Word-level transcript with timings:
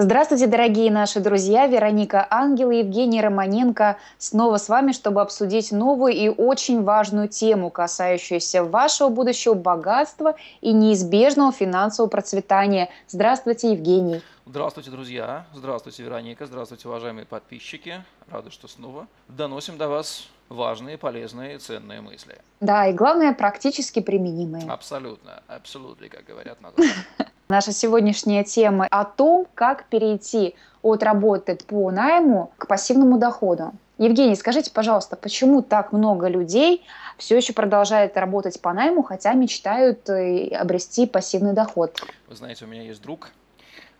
Здравствуйте, 0.00 0.46
дорогие 0.46 0.92
наши 0.92 1.18
друзья! 1.18 1.66
Вероника 1.66 2.24
Ангел 2.30 2.70
и 2.70 2.78
Евгений 2.78 3.20
Романенко 3.20 3.98
снова 4.16 4.56
с 4.56 4.68
вами, 4.68 4.92
чтобы 4.92 5.20
обсудить 5.20 5.72
новую 5.72 6.12
и 6.12 6.28
очень 6.28 6.84
важную 6.84 7.26
тему, 7.26 7.68
касающуюся 7.68 8.62
вашего 8.62 9.08
будущего 9.08 9.54
богатства 9.54 10.36
и 10.60 10.72
неизбежного 10.72 11.50
финансового 11.50 12.08
процветания. 12.08 12.90
Здравствуйте, 13.08 13.72
Евгений! 13.72 14.22
Здравствуйте, 14.46 14.92
друзья! 14.92 15.46
Здравствуйте, 15.52 16.04
Вероника! 16.04 16.46
Здравствуйте, 16.46 16.86
уважаемые 16.86 17.26
подписчики! 17.26 18.04
Рады, 18.30 18.52
что 18.52 18.68
снова 18.68 19.08
доносим 19.26 19.78
до 19.78 19.88
вас 19.88 20.28
важные, 20.48 20.96
полезные, 20.96 21.58
ценные 21.58 22.02
мысли. 22.02 22.38
Да, 22.60 22.86
и 22.86 22.92
главное, 22.92 23.34
практически 23.34 23.98
применимые. 23.98 24.70
Абсолютно, 24.70 25.42
абсолютно, 25.48 26.08
как 26.08 26.24
говорят 26.24 26.60
на 26.60 26.70
Наша 27.50 27.72
сегодняшняя 27.72 28.44
тема 28.44 28.86
о 28.90 29.06
том, 29.06 29.46
как 29.54 29.86
перейти 29.86 30.54
от 30.82 31.02
работы 31.02 31.56
по 31.56 31.90
найму 31.90 32.52
к 32.58 32.66
пассивному 32.66 33.16
доходу. 33.16 33.72
Евгений, 33.96 34.36
скажите, 34.36 34.70
пожалуйста, 34.70 35.16
почему 35.16 35.62
так 35.62 35.92
много 35.92 36.28
людей 36.28 36.84
все 37.16 37.38
еще 37.38 37.54
продолжают 37.54 38.18
работать 38.18 38.60
по 38.60 38.74
найму, 38.74 39.02
хотя 39.02 39.32
мечтают 39.32 40.10
э, 40.10 40.48
обрести 40.48 41.06
пассивный 41.06 41.54
доход? 41.54 41.98
Вы 42.26 42.36
знаете, 42.36 42.66
у 42.66 42.68
меня 42.68 42.82
есть 42.82 43.00
друг, 43.00 43.30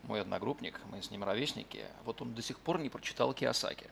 мой 0.03 0.21
одногруппник, 0.21 0.79
мы 0.93 1.01
с 1.03 1.11
ним 1.11 1.25
ровесники, 1.25 1.81
вот 2.05 2.21
он 2.21 2.35
до 2.35 2.43
сих 2.43 2.59
пор 2.59 2.79
не 2.79 2.91
прочитал 2.91 3.33
Киосаки. 3.33 3.87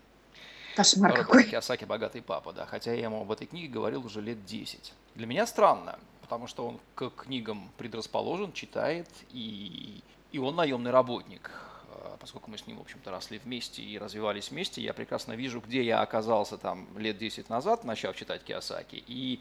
Кошмар 0.77 1.15
какой. 1.15 1.45
Киосаки 1.45 1.87
«Богатый 1.87 2.21
папа», 2.21 2.53
да, 2.53 2.67
хотя 2.67 2.93
я 2.93 3.05
ему 3.05 3.23
об 3.23 3.33
этой 3.33 3.47
книге 3.47 3.69
говорил 3.69 4.05
уже 4.05 4.21
лет 4.21 4.45
10. 4.45 4.93
Для 5.15 5.27
меня 5.27 5.47
странно, 5.47 5.99
потому 6.27 6.49
что 6.49 6.67
он 6.67 6.81
к 6.97 7.09
книгам 7.11 7.71
предрасположен, 7.79 8.53
читает, 8.53 9.09
и, 9.31 10.03
и 10.33 10.39
он 10.39 10.57
наемный 10.57 10.91
работник. 10.91 11.53
А, 11.89 12.17
поскольку 12.19 12.51
мы 12.51 12.59
с 12.59 12.67
ним, 12.67 12.79
в 12.79 12.81
общем-то, 12.81 13.13
росли 13.13 13.39
вместе 13.39 13.81
и 13.81 13.97
развивались 13.97 14.51
вместе, 14.51 14.83
я 14.83 14.93
прекрасно 14.93 15.35
вижу, 15.35 15.61
где 15.61 15.85
я 15.85 16.01
оказался 16.01 16.59
там 16.59 16.89
лет 16.99 17.17
10 17.17 17.49
назад, 17.49 17.85
начав 17.85 18.17
читать 18.17 18.43
Киосаки, 18.43 19.05
и 19.07 19.41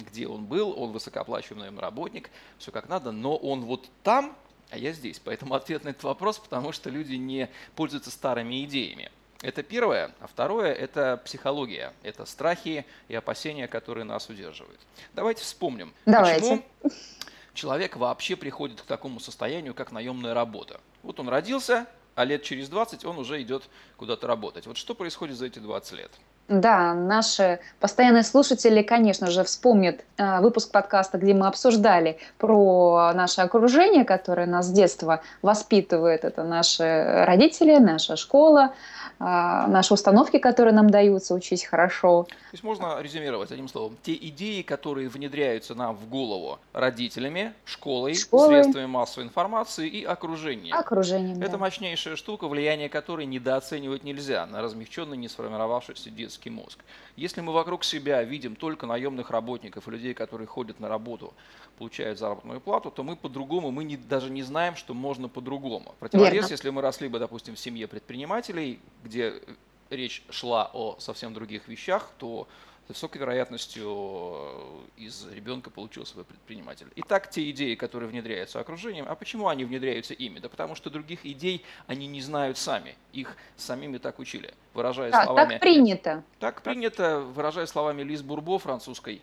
где 0.00 0.28
он 0.28 0.44
был, 0.44 0.78
он 0.78 0.92
высокооплачиваемый 0.92 1.62
наемный 1.62 1.80
работник, 1.80 2.30
все 2.58 2.72
как 2.72 2.90
надо, 2.90 3.10
но 3.10 3.34
он 3.34 3.62
вот 3.62 3.88
там, 4.02 4.36
а 4.68 4.76
я 4.76 4.92
здесь. 4.92 5.18
Поэтому 5.18 5.54
ответ 5.54 5.84
на 5.84 5.88
этот 5.88 6.02
вопрос, 6.02 6.38
потому 6.38 6.72
что 6.72 6.90
люди 6.90 7.14
не 7.14 7.48
пользуются 7.74 8.10
старыми 8.10 8.66
идеями. 8.66 9.10
Это 9.40 9.62
первое. 9.62 10.10
А 10.20 10.26
второе– 10.26 10.72
это 10.74 11.20
психология. 11.24 11.92
Это 12.02 12.26
страхи 12.26 12.84
и 13.06 13.14
опасения, 13.14 13.68
которые 13.68 14.04
нас 14.04 14.28
удерживают. 14.28 14.80
Давайте 15.14 15.42
вспомним, 15.42 15.94
Давайте. 16.06 16.62
почему 16.82 16.92
человек 17.54 17.96
вообще 17.96 18.36
приходит 18.36 18.80
к 18.80 18.84
такому 18.84 19.20
состоянию, 19.20 19.74
как 19.74 19.92
наемная 19.92 20.34
работа. 20.34 20.80
Вот 21.02 21.20
он 21.20 21.28
родился, 21.28 21.86
а 22.16 22.24
лет 22.24 22.42
через 22.42 22.68
20 22.68 23.04
он 23.04 23.18
уже 23.18 23.40
идет 23.42 23.68
куда-то 23.96 24.26
работать. 24.26 24.66
Вот 24.66 24.76
что 24.76 24.94
происходит 24.94 25.36
за 25.36 25.46
эти 25.46 25.60
20 25.60 25.92
лет? 25.92 26.10
Да, 26.48 26.94
наши 26.94 27.60
постоянные 27.78 28.22
слушатели, 28.22 28.80
конечно 28.80 29.26
же, 29.26 29.44
вспомнят 29.44 30.02
э, 30.16 30.40
выпуск 30.40 30.72
подкаста, 30.72 31.18
где 31.18 31.34
мы 31.34 31.46
обсуждали 31.46 32.18
про 32.38 33.12
наше 33.14 33.42
окружение, 33.42 34.04
которое 34.04 34.46
нас 34.46 34.66
с 34.66 34.70
детства 34.70 35.20
воспитывает. 35.42 36.24
Это 36.24 36.44
наши 36.44 37.24
родители, 37.26 37.76
наша 37.76 38.16
школа, 38.16 38.72
а, 39.20 39.66
наши 39.66 39.92
установки, 39.92 40.38
которые 40.38 40.72
нам 40.72 40.88
даются, 40.88 41.34
учить 41.34 41.64
хорошо. 41.64 42.24
То 42.24 42.52
есть 42.52 42.64
можно 42.64 42.98
резюмировать 43.00 43.50
одним 43.50 43.68
словом. 43.68 43.96
Те 44.02 44.14
идеи, 44.14 44.62
которые 44.62 45.08
внедряются 45.08 45.74
нам 45.74 45.96
в 45.96 46.08
голову 46.08 46.60
родителями, 46.72 47.52
школой, 47.64 48.14
школой. 48.14 48.62
средствами 48.62 48.86
массовой 48.86 49.26
информации 49.26 49.88
и 49.88 50.04
окружением. 50.04 50.74
Окружением, 50.74 51.42
Это 51.42 51.52
да. 51.52 51.58
мощнейшая 51.58 52.16
штука, 52.16 52.48
влияние 52.48 52.88
которой 52.88 53.26
недооценивать 53.26 54.04
нельзя 54.04 54.46
на 54.46 54.62
размягченный, 54.62 55.16
не 55.16 55.28
сформировавшийся 55.28 56.10
детский 56.10 56.37
мозг. 56.46 56.78
Если 57.16 57.40
мы 57.40 57.52
вокруг 57.52 57.82
себя 57.82 58.22
видим 58.22 58.54
только 58.54 58.86
наемных 58.86 59.30
работников 59.30 59.88
людей, 59.88 60.14
которые 60.14 60.46
ходят 60.46 60.78
на 60.78 60.88
работу, 60.88 61.34
получают 61.78 62.18
заработную 62.18 62.60
плату, 62.60 62.90
то 62.90 63.02
мы 63.02 63.16
по-другому, 63.16 63.72
мы 63.72 63.82
не, 63.82 63.96
даже 63.96 64.30
не 64.30 64.42
знаем, 64.42 64.76
что 64.76 64.94
можно 64.94 65.28
по-другому. 65.28 65.94
Противовес, 65.98 66.32
Верно. 66.32 66.48
если 66.48 66.70
мы 66.70 66.82
росли 66.82 67.08
бы, 67.08 67.18
допустим, 67.18 67.56
в 67.56 67.58
семье 67.58 67.88
предпринимателей, 67.88 68.78
где 69.02 69.34
речь 69.90 70.22
шла 70.30 70.70
о 70.72 70.96
совсем 71.00 71.34
других 71.34 71.66
вещах, 71.66 72.10
то 72.18 72.46
с 72.88 72.94
высокой 72.94 73.18
вероятностью 73.18 73.86
э, 73.86 74.80
из 74.96 75.26
ребенка 75.30 75.68
получился 75.68 76.16
бы 76.16 76.24
предприниматель. 76.24 76.86
Итак, 76.96 77.28
те 77.28 77.50
идеи, 77.50 77.74
которые 77.74 78.08
внедряются 78.08 78.60
окружением, 78.60 79.04
а 79.06 79.14
почему 79.14 79.48
они 79.48 79.66
внедряются 79.66 80.14
ими? 80.14 80.38
Да 80.38 80.48
потому 80.48 80.74
что 80.74 80.88
других 80.88 81.26
идей 81.26 81.66
они 81.86 82.06
не 82.06 82.22
знают 82.22 82.56
сами, 82.56 82.94
их 83.12 83.36
самими 83.56 83.98
так 83.98 84.18
учили, 84.18 84.54
выражая 84.72 85.10
да, 85.10 85.24
словами... 85.24 85.52
Так 85.52 85.60
принято. 85.60 86.24
Так 86.38 86.62
принято, 86.62 87.20
выражая 87.20 87.66
словами 87.66 88.02
Лиз 88.02 88.22
Бурбо, 88.22 88.58
французской 88.58 89.20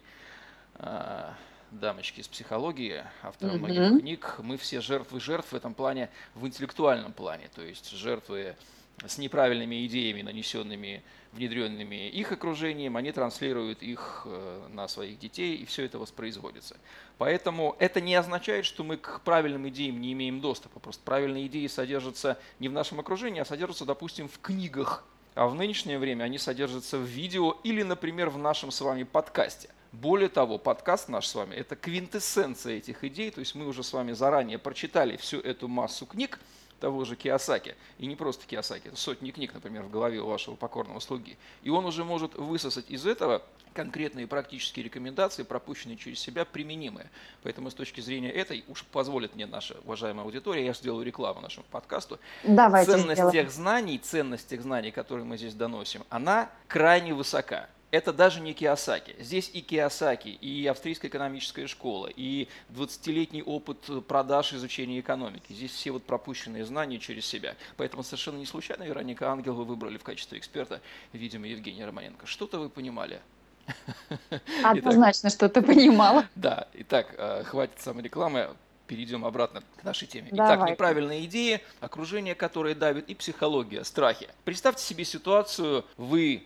э, 0.75 1.31
дамочки 1.71 2.19
из 2.19 2.27
психологии, 2.27 3.03
автора 3.23 3.53
mm-hmm. 3.53 3.57
многих 3.57 3.99
книг, 4.01 4.35
мы 4.43 4.57
все 4.57 4.79
жертвы 4.79 5.19
жертв 5.19 5.53
в 5.53 5.55
этом 5.55 5.73
плане, 5.73 6.11
в 6.35 6.45
интеллектуальном 6.45 7.13
плане, 7.13 7.49
то 7.55 7.63
есть 7.63 7.89
жертвы 7.89 8.55
с 9.03 9.17
неправильными 9.17 9.85
идеями, 9.87 10.21
нанесенными, 10.21 11.03
внедренными 11.35 12.09
их 12.09 12.31
окружением, 12.31 12.97
они 12.97 13.11
транслируют 13.11 13.83
их 13.83 14.23
э, 14.25 14.67
на 14.71 14.87
своих 14.87 15.19
детей, 15.19 15.55
и 15.57 15.65
все 15.65 15.85
это 15.85 15.99
воспроизводится. 15.99 16.77
Поэтому 17.17 17.75
это 17.79 18.01
не 18.01 18.15
означает, 18.15 18.65
что 18.65 18.83
мы 18.83 18.97
к 18.97 19.21
правильным 19.21 19.67
идеям 19.69 20.01
не 20.01 20.13
имеем 20.13 20.41
доступа. 20.41 20.79
Просто 20.79 21.03
правильные 21.03 21.47
идеи 21.47 21.67
содержатся 21.67 22.39
не 22.59 22.69
в 22.69 22.73
нашем 22.73 22.99
окружении, 22.99 23.41
а 23.41 23.45
содержатся, 23.45 23.85
допустим, 23.85 24.27
в 24.27 24.39
книгах. 24.39 25.03
А 25.35 25.47
в 25.47 25.55
нынешнее 25.55 25.99
время 25.99 26.23
они 26.23 26.37
содержатся 26.37 26.97
в 26.97 27.03
видео 27.03 27.57
или, 27.63 27.83
например, 27.83 28.29
в 28.29 28.37
нашем 28.37 28.71
с 28.71 28.79
вами 28.81 29.03
подкасте. 29.03 29.69
Более 29.91 30.29
того, 30.29 30.57
подкаст 30.57 31.07
наш 31.07 31.27
с 31.27 31.35
вами– 31.35 31.55
это 31.55 31.75
квинтэссенция 31.75 32.77
этих 32.77 33.03
идей, 33.05 33.31
то 33.31 33.39
есть 33.39 33.55
мы 33.55 33.65
уже 33.65 33.81
с 33.81 33.93
вами 33.93 34.11
заранее 34.11 34.57
прочитали 34.57 35.15
всю 35.15 35.39
эту 35.39 35.69
массу 35.69 36.05
книг, 36.05 36.39
того 36.79 37.05
же 37.05 37.15
Киосаки. 37.15 37.75
И 37.97 38.05
не 38.05 38.15
просто 38.15 38.45
Киосаки, 38.45 38.87
это 38.87 38.97
сотни 38.97 39.31
книг, 39.31 39.53
например, 39.53 39.83
в 39.83 39.91
голове 39.91 40.19
у 40.19 40.27
вашего 40.27 40.55
покорного 40.55 40.99
слуги. 40.99 41.37
И 41.63 41.69
он 41.69 41.85
уже 41.85 42.03
может 42.03 42.35
высосать 42.35 42.89
из 42.89 43.05
этого 43.05 43.41
конкретные 43.73 44.25
практические 44.25 44.85
рекомендации, 44.85 45.43
пропущенные 45.43 45.97
через 45.97 46.19
себя, 46.19 46.45
применимые. 46.45 47.09
Поэтому 47.43 47.69
с 47.69 47.73
точки 47.73 48.01
зрения 48.01 48.31
этой, 48.31 48.63
уж 48.67 48.85
позволит 48.85 49.35
мне 49.35 49.45
наша 49.45 49.75
уважаемая 49.83 50.25
аудитория, 50.25 50.65
я 50.65 50.73
сделаю 50.73 51.05
рекламу 51.05 51.41
нашему 51.41 51.65
подкасту. 51.69 52.19
Давайте 52.43 52.91
ценность 52.91 53.13
сделаем. 53.13 53.33
тех 53.33 53.51
знаний, 53.51 53.99
ценность 53.99 54.47
тех 54.47 54.61
знаний, 54.61 54.91
которые 54.91 55.25
мы 55.25 55.37
здесь 55.37 55.53
доносим, 55.53 56.03
она 56.09 56.49
крайне 56.67 57.13
высока 57.13 57.67
это 57.95 58.11
даже 58.11 58.41
не 58.41 58.53
Киосаки. 58.53 59.15
Здесь 59.19 59.49
и 59.53 59.61
Киосаки, 59.61 60.27
и 60.27 60.67
Австрийская 60.67 61.09
экономическая 61.09 61.65
школа, 61.67 62.07
и 62.13 62.49
20-летний 62.69 63.41
опыт 63.41 63.77
продаж 64.07 64.53
изучения 64.53 64.99
экономики. 64.99 65.53
Здесь 65.53 65.71
все 65.71 65.91
вот 65.91 66.03
пропущенные 66.03 66.65
знания 66.65 66.99
через 66.99 67.25
себя. 67.25 67.55
Поэтому 67.77 68.03
совершенно 68.03 68.37
не 68.37 68.45
случайно 68.45 68.83
Вероника 68.83 69.31
Ангел 69.31 69.53
вы 69.53 69.63
выбрали 69.63 69.97
в 69.97 70.03
качестве 70.03 70.37
эксперта, 70.37 70.81
видимо, 71.13 71.47
Евгения 71.47 71.85
Романенко. 71.85 72.25
Что-то 72.25 72.59
вы 72.59 72.69
понимали? 72.69 73.21
Однозначно, 74.63 75.29
что-то 75.29 75.61
понимала. 75.61 76.25
Да, 76.35 76.67
итак, 76.73 77.15
э, 77.17 77.43
хватит 77.45 77.79
саморекламы, 77.79 78.49
перейдем 78.87 79.25
обратно 79.25 79.63
к 79.77 79.83
нашей 79.83 80.07
теме. 80.07 80.29
Давай. 80.31 80.57
Итак, 80.57 80.69
неправильные 80.69 81.25
идеи, 81.25 81.61
окружение, 81.79 82.35
которое 82.35 82.75
давит, 82.75 83.09
и 83.09 83.15
психология, 83.15 83.83
страхи. 83.83 84.27
Представьте 84.43 84.83
себе 84.83 85.05
ситуацию, 85.05 85.85
вы 85.97 86.45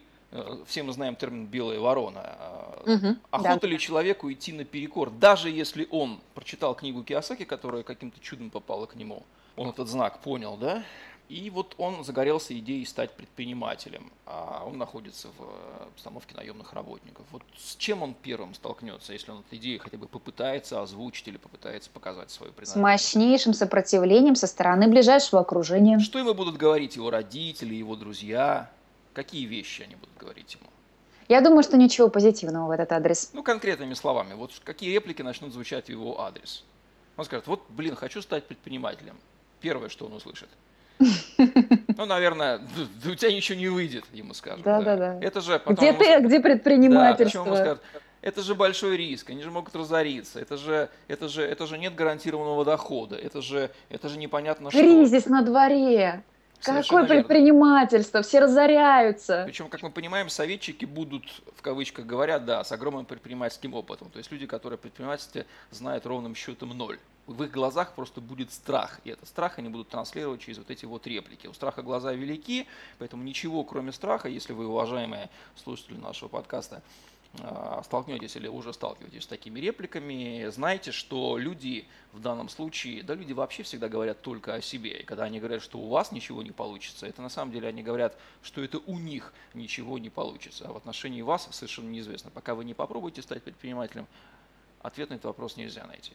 все 0.65 0.83
мы 0.83 0.93
знаем 0.93 1.15
термин 1.15 1.45
«белая 1.45 1.79
ворона». 1.79 2.37
Угу, 2.85 3.15
Охота 3.31 3.59
да. 3.61 3.67
ли 3.67 3.79
человеку 3.79 4.31
идти 4.31 4.53
наперекор, 4.53 5.09
даже 5.09 5.49
если 5.49 5.87
он 5.91 6.21
прочитал 6.33 6.75
книгу 6.75 7.03
Киосаки, 7.03 7.43
которая 7.43 7.83
каким-то 7.83 8.19
чудом 8.19 8.49
попала 8.49 8.85
к 8.85 8.95
нему, 8.95 9.23
он 9.55 9.69
этот 9.69 9.87
знак 9.87 10.19
понял, 10.19 10.55
да? 10.55 10.83
И 11.29 11.51
вот 11.51 11.75
он 11.77 12.03
загорелся 12.03 12.57
идеей 12.57 12.85
стать 12.85 13.11
предпринимателем, 13.11 14.11
а 14.25 14.63
он 14.65 14.79
находится 14.79 15.27
в 15.37 15.87
обстановке 15.89 16.35
наемных 16.35 16.73
работников. 16.73 17.23
Вот 17.31 17.43
с 17.55 17.75
чем 17.75 18.01
он 18.01 18.15
первым 18.15 18.55
столкнется, 18.55 19.13
если 19.13 19.29
он 19.29 19.41
эту 19.41 19.55
идею 19.57 19.79
хотя 19.79 19.97
бы 19.99 20.07
попытается 20.07 20.81
озвучить 20.81 21.27
или 21.27 21.37
попытается 21.37 21.91
показать 21.91 22.31
свою 22.31 22.51
признательность? 22.51 23.03
С 23.03 23.15
мощнейшим 23.15 23.53
сопротивлением 23.53 24.35
со 24.35 24.47
стороны 24.47 24.87
ближайшего 24.87 25.41
окружения. 25.41 25.99
Что 25.99 26.17
ему 26.17 26.33
будут 26.33 26.57
говорить 26.57 26.95
его 26.95 27.11
родители, 27.11 27.75
его 27.75 27.95
друзья? 27.95 28.71
Какие 29.19 29.47
вещи 29.47 29.81
они 29.81 29.95
будут 29.95 30.15
говорить 30.17 30.53
ему? 30.53 30.69
Я 31.27 31.41
думаю, 31.41 31.61
что 31.61 31.75
ничего 31.75 32.07
позитивного 32.07 32.67
в 32.69 32.71
этот 32.71 32.93
адрес. 32.93 33.31
Ну, 33.33 33.43
конкретными 33.43 33.93
словами, 33.93 34.33
вот 34.33 34.53
какие 34.63 34.93
реплики 34.93 35.21
начнут 35.21 35.51
звучать 35.51 35.87
в 35.87 35.89
его 35.89 36.21
адрес? 36.21 36.63
Он 37.17 37.25
скажет, 37.25 37.45
вот, 37.47 37.65
блин, 37.67 37.97
хочу 37.97 38.21
стать 38.21 38.45
предпринимателем. 38.45 39.17
Первое, 39.59 39.89
что 39.89 40.05
он 40.05 40.13
услышит. 40.13 40.47
Ну, 41.97 42.05
наверное, 42.05 42.61
у 43.05 43.15
тебя 43.15 43.33
ничего 43.33 43.59
не 43.59 43.67
выйдет, 43.67 44.05
ему 44.13 44.33
скажут. 44.33 44.63
Да, 44.63 44.81
да, 44.81 44.95
да. 44.95 45.19
Это 45.21 45.41
же 45.41 45.59
потом 45.59 45.75
где 45.75 45.91
ты, 45.91 46.21
где 46.25 46.39
предпринимательство? 46.39 47.43
Да, 47.43 47.49
ему 47.49 47.57
скажут, 47.57 47.81
это 48.21 48.41
же 48.41 48.55
большой 48.55 48.95
риск, 48.95 49.31
они 49.31 49.43
же 49.43 49.51
могут 49.51 49.75
разориться, 49.75 50.39
это 50.39 50.55
же, 50.55 50.89
это 51.09 51.27
же, 51.27 51.43
это 51.43 51.67
же 51.67 51.77
нет 51.77 51.93
гарантированного 51.93 52.63
дохода, 52.63 53.17
это 53.17 53.41
же, 53.41 53.69
это 53.89 54.07
же 54.07 54.17
непонятно 54.17 54.71
что. 54.71 54.79
Кризис 54.79 55.25
на 55.25 55.41
дворе. 55.41 56.23
Какое 56.63 57.05
предпринимательство, 57.05 58.21
все 58.21 58.39
разоряются. 58.39 59.43
Причем, 59.45 59.69
как 59.69 59.81
мы 59.81 59.91
понимаем, 59.91 60.29
советчики 60.29 60.85
будут, 60.85 61.23
в 61.55 61.61
кавычках 61.61 62.05
говоря, 62.05 62.39
да, 62.39 62.63
с 62.63 62.71
огромным 62.71 63.05
предпринимательским 63.05 63.73
опытом. 63.73 64.09
То 64.09 64.17
есть 64.17 64.31
люди, 64.31 64.45
которые 64.45 64.77
в 64.77 64.81
предпринимательстве 64.81 65.45
знают 65.71 66.05
ровным 66.05 66.35
счетом 66.35 66.69
ноль. 66.77 66.99
В 67.27 67.43
их 67.43 67.51
глазах 67.51 67.93
просто 67.93 68.21
будет 68.21 68.51
страх. 68.51 68.99
И 69.03 69.11
этот 69.11 69.27
страх 69.29 69.59
они 69.59 69.69
будут 69.69 69.89
транслировать 69.89 70.41
через 70.41 70.57
вот 70.57 70.71
эти 70.71 70.85
вот 70.85 71.05
реплики. 71.05 71.47
У 71.47 71.53
страха 71.53 71.83
глаза 71.83 72.11
велики, 72.13 72.67
поэтому 72.97 73.23
ничего, 73.23 73.63
кроме 73.63 73.91
страха, 73.91 74.27
если 74.27 74.53
вы, 74.53 74.67
уважаемые 74.67 75.29
слушатели 75.55 75.97
нашего 75.97 76.27
подкаста, 76.27 76.81
столкнетесь 77.83 78.35
или 78.35 78.47
уже 78.47 78.73
сталкиваетесь 78.73 79.23
с 79.23 79.27
такими 79.27 79.59
репликами, 79.59 80.47
знайте, 80.49 80.91
что 80.91 81.37
люди 81.37 81.87
в 82.11 82.19
данном 82.19 82.49
случае, 82.49 83.03
да 83.03 83.13
люди 83.13 83.33
вообще 83.33 83.63
всегда 83.63 83.87
говорят 83.87 84.21
только 84.21 84.55
о 84.55 84.61
себе. 84.61 85.01
И 85.01 85.03
когда 85.03 85.25
они 85.25 85.39
говорят, 85.39 85.61
что 85.61 85.77
у 85.77 85.89
вас 85.89 86.11
ничего 86.11 86.41
не 86.41 86.51
получится, 86.51 87.05
это 87.05 87.21
на 87.21 87.29
самом 87.29 87.51
деле 87.51 87.67
они 87.67 87.83
говорят, 87.83 88.17
что 88.41 88.63
это 88.63 88.79
у 88.79 88.97
них 88.97 89.33
ничего 89.53 89.99
не 89.99 90.09
получится. 90.09 90.67
А 90.67 90.73
в 90.73 90.77
отношении 90.77 91.21
вас 91.21 91.47
совершенно 91.51 91.89
неизвестно. 91.89 92.31
Пока 92.31 92.55
вы 92.55 92.65
не 92.65 92.73
попробуете 92.73 93.21
стать 93.21 93.43
предпринимателем, 93.43 94.07
ответ 94.81 95.09
на 95.09 95.15
этот 95.15 95.25
вопрос 95.25 95.55
нельзя 95.55 95.85
найти. 95.85 96.13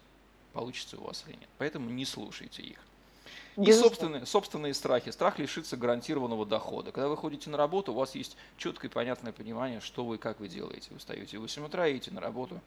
Получится 0.52 0.98
у 0.98 1.04
вас 1.04 1.24
или 1.26 1.36
нет. 1.36 1.48
Поэтому 1.58 1.90
не 1.90 2.04
слушайте 2.04 2.62
их. 2.62 2.78
И 3.56 3.72
собственные, 3.72 4.26
собственные 4.26 4.74
страхи. 4.74 5.10
Страх 5.10 5.38
лишиться 5.38 5.76
гарантированного 5.76 6.44
дохода. 6.44 6.90
Когда 6.90 7.08
вы 7.08 7.16
ходите 7.16 7.50
на 7.50 7.56
работу, 7.56 7.92
у 7.92 7.94
вас 7.94 8.14
есть 8.14 8.36
четкое 8.56 8.90
и 8.90 8.92
понятное 8.92 9.32
понимание, 9.32 9.80
что 9.80 10.04
вы 10.04 10.16
и 10.16 10.18
как 10.18 10.40
вы 10.40 10.48
делаете. 10.48 10.88
Вы 10.90 10.98
встаете 10.98 11.38
в 11.38 11.42
8 11.42 11.66
утра, 11.66 11.90
идете 11.90 12.10
на 12.10 12.20
работу, 12.20 12.60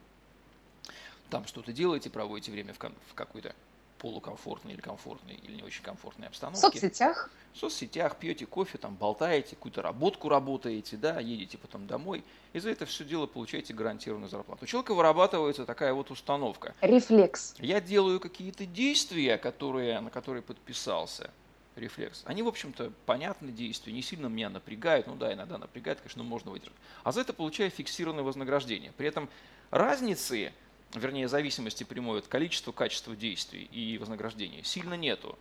там 1.30 1.46
что-то 1.46 1.72
делаете, 1.72 2.10
проводите 2.10 2.50
время 2.50 2.72
в, 2.72 2.78
в 2.78 3.14
какой-то 3.14 3.54
полукомфортной 3.98 4.74
или 4.74 4.80
комфортной 4.80 5.34
или 5.34 5.56
не 5.56 5.62
очень 5.62 5.82
комфортной 5.82 6.28
обстановке. 6.28 6.60
В 6.60 6.80
соцсетях? 6.80 7.30
В 7.52 7.58
соцсетях 7.58 8.16
пьете 8.16 8.46
кофе, 8.46 8.78
там 8.78 8.94
болтаете, 8.94 9.56
какую-то 9.56 9.82
работку 9.82 10.28
работаете, 10.28 10.96
да, 10.96 11.18
едете 11.20 11.58
потом 11.58 11.86
домой. 11.86 12.24
И 12.52 12.60
за 12.60 12.70
это 12.70 12.86
все 12.86 13.04
дело 13.04 13.26
получаете 13.26 13.74
гарантированную 13.74 14.30
зарплату. 14.30 14.64
У 14.64 14.66
человека 14.66 14.94
вырабатывается 14.94 15.64
такая 15.64 15.92
вот 15.92 16.10
установка. 16.10 16.74
Рефлекс. 16.80 17.54
Я 17.58 17.80
делаю 17.80 18.20
какие-то 18.20 18.66
действия, 18.66 19.38
которые, 19.38 20.00
на 20.00 20.10
которые 20.10 20.42
подписался. 20.42 21.30
Рефлекс. 21.76 22.22
Они, 22.24 22.42
в 22.42 22.48
общем-то, 22.48 22.92
понятные 23.06 23.52
действия, 23.52 23.92
не 23.92 24.02
сильно 24.02 24.26
меня 24.26 24.50
напрягают. 24.50 25.06
Ну 25.06 25.14
да, 25.14 25.32
иногда 25.32 25.58
напрягает, 25.58 26.00
конечно, 26.00 26.22
можно 26.22 26.50
выдержать. 26.50 26.76
А 27.04 27.12
за 27.12 27.20
это 27.20 27.32
получаю 27.32 27.70
фиксированное 27.70 28.24
вознаграждение. 28.24 28.92
При 28.96 29.06
этом 29.06 29.28
разницы 29.70 30.52
вернее, 30.94 31.28
зависимости 31.28 31.84
прямой 31.84 32.20
от 32.20 32.28
количества, 32.28 32.72
качества 32.72 33.14
действий 33.14 33.64
и 33.72 33.98
вознаграждения 33.98 34.62
сильно 34.62 34.94
нету. 34.94 35.38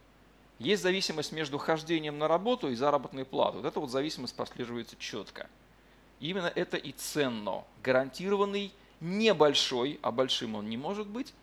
Есть 0.60 0.82
зависимость 0.82 1.32
между 1.32 1.58
хождением 1.58 2.18
на 2.18 2.28
работу 2.28 2.70
и 2.70 2.76
заработной 2.76 3.26
платой. 3.26 3.62
Вот 3.62 3.68
эта 3.68 3.80
вот 3.80 3.92
зависимость 3.92 4.36
прослеживается 4.36 4.96
четко. 4.98 5.48
Именно 6.20 6.52
это 6.56 6.78
и 6.78 6.92
ценно. 6.92 7.64
Гарантированный 7.84 8.72
небольшой, 9.00 10.00
а 10.02 10.12
большим 10.12 10.56
он 10.56 10.68
не 10.68 10.78
может 10.78 11.08
быть, 11.08 11.34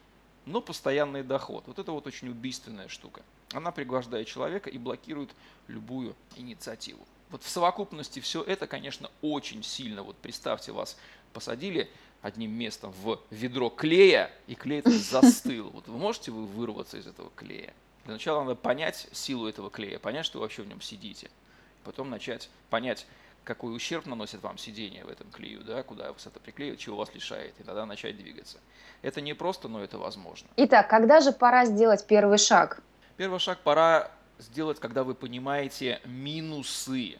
но 0.46 0.60
постоянный 0.60 1.22
доход. 1.22 1.64
Вот 1.66 1.78
это 1.78 1.92
вот 1.92 2.06
очень 2.06 2.28
убийственная 2.28 2.88
штука. 2.88 3.22
Она 3.52 3.70
пригвождает 3.70 4.26
человека 4.26 4.68
и 4.68 4.78
блокирует 4.78 5.30
любую 5.68 6.16
инициативу. 6.36 7.06
Вот 7.30 7.42
в 7.42 7.48
совокупности 7.48 8.20
все 8.20 8.42
это, 8.42 8.66
конечно, 8.66 9.10
очень 9.22 9.62
сильно. 9.62 10.02
Вот 10.02 10.16
представьте, 10.16 10.72
вас 10.72 10.98
посадили 11.32 11.88
одним 12.24 12.52
местом 12.52 12.90
в 13.02 13.20
ведро 13.30 13.68
клея, 13.68 14.30
и 14.46 14.54
клей 14.54 14.80
застыл. 14.86 15.68
Вот 15.70 15.86
вы 15.86 15.98
можете 15.98 16.30
вы 16.30 16.46
вырваться 16.46 16.96
из 16.96 17.06
этого 17.06 17.30
клея? 17.36 17.74
Для 18.06 18.14
начала 18.14 18.42
надо 18.42 18.54
понять 18.54 19.08
силу 19.12 19.46
этого 19.46 19.70
клея, 19.70 19.98
понять, 19.98 20.24
что 20.24 20.38
вы 20.38 20.44
вообще 20.44 20.62
в 20.62 20.66
нем 20.66 20.80
сидите. 20.80 21.30
Потом 21.84 22.08
начать 22.08 22.48
понять, 22.70 23.06
какой 23.44 23.76
ущерб 23.76 24.06
наносит 24.06 24.42
вам 24.42 24.56
сидение 24.56 25.04
в 25.04 25.10
этом 25.10 25.30
клею, 25.30 25.62
да, 25.64 25.82
куда 25.82 26.12
вас 26.12 26.26
это 26.26 26.40
приклеивает, 26.40 26.80
чего 26.80 26.96
вас 26.96 27.14
лишает, 27.14 27.54
и 27.60 27.62
тогда 27.62 27.84
начать 27.84 28.16
двигаться. 28.16 28.58
Это 29.02 29.20
не 29.20 29.34
просто, 29.34 29.68
но 29.68 29.84
это 29.84 29.98
возможно. 29.98 30.48
Итак, 30.56 30.88
когда 30.88 31.20
же 31.20 31.30
пора 31.30 31.66
сделать 31.66 32.06
первый 32.06 32.38
шаг? 32.38 32.82
Первый 33.18 33.38
шаг 33.38 33.58
пора 33.58 34.10
сделать, 34.38 34.80
когда 34.80 35.04
вы 35.04 35.14
понимаете 35.14 36.00
минусы 36.06 37.18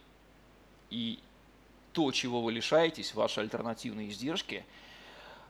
и 0.89 1.19
то, 1.93 2.11
чего 2.11 2.41
вы 2.41 2.53
лишаетесь, 2.53 3.13
ваши 3.13 3.39
альтернативные 3.39 4.09
издержки– 4.09 4.65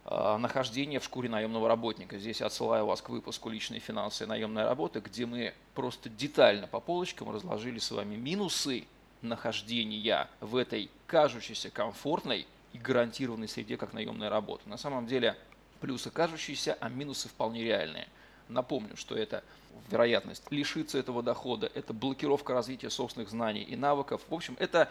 нахождение 0.05 0.99
в 0.99 1.03
шкуре 1.03 1.29
наемного 1.29 1.67
работника. 1.67 2.19
Здесь 2.19 2.41
отсылаю 2.41 2.85
вас 2.85 3.01
к 3.01 3.09
выпуску 3.09 3.49
«Личные 3.49 3.79
финансы 3.79 4.23
и 4.23 4.27
наемная 4.27 4.65
работа», 4.65 5.01
где 5.01 5.25
мы 5.25 5.53
просто 5.73 6.09
детально 6.09 6.67
по 6.67 6.79
полочкам 6.79 7.31
разложили 7.31 7.79
с 7.79 7.89
вами 7.89 8.15
минусы 8.15 8.85
нахождения 9.21 10.27
в 10.41 10.55
этой 10.55 10.91
кажущейся 11.07 11.71
комфортной 11.71 12.45
и 12.73 12.77
гарантированной 12.77 13.47
среде, 13.47 13.77
как 13.77 13.93
наемная 13.93 14.29
работа. 14.29 14.69
На 14.69 14.77
самом 14.77 15.07
деле 15.07 15.35
плюсы 15.81 16.11
кажущиеся, 16.11 16.77
а 16.79 16.89
минусы 16.89 17.27
вполне 17.27 17.63
реальные. 17.63 18.07
Напомню, 18.47 18.95
что 18.95 19.15
это 19.15 19.43
вероятность 19.89 20.43
лишиться 20.51 20.99
этого 20.99 21.23
дохода, 21.23 21.69
это 21.73 21.93
блокировка 21.93 22.53
развития 22.53 22.91
собственных 22.91 23.29
знаний 23.29 23.63
и 23.63 23.75
навыков. 23.75 24.21
В 24.29 24.33
общем, 24.35 24.55
это 24.59 24.89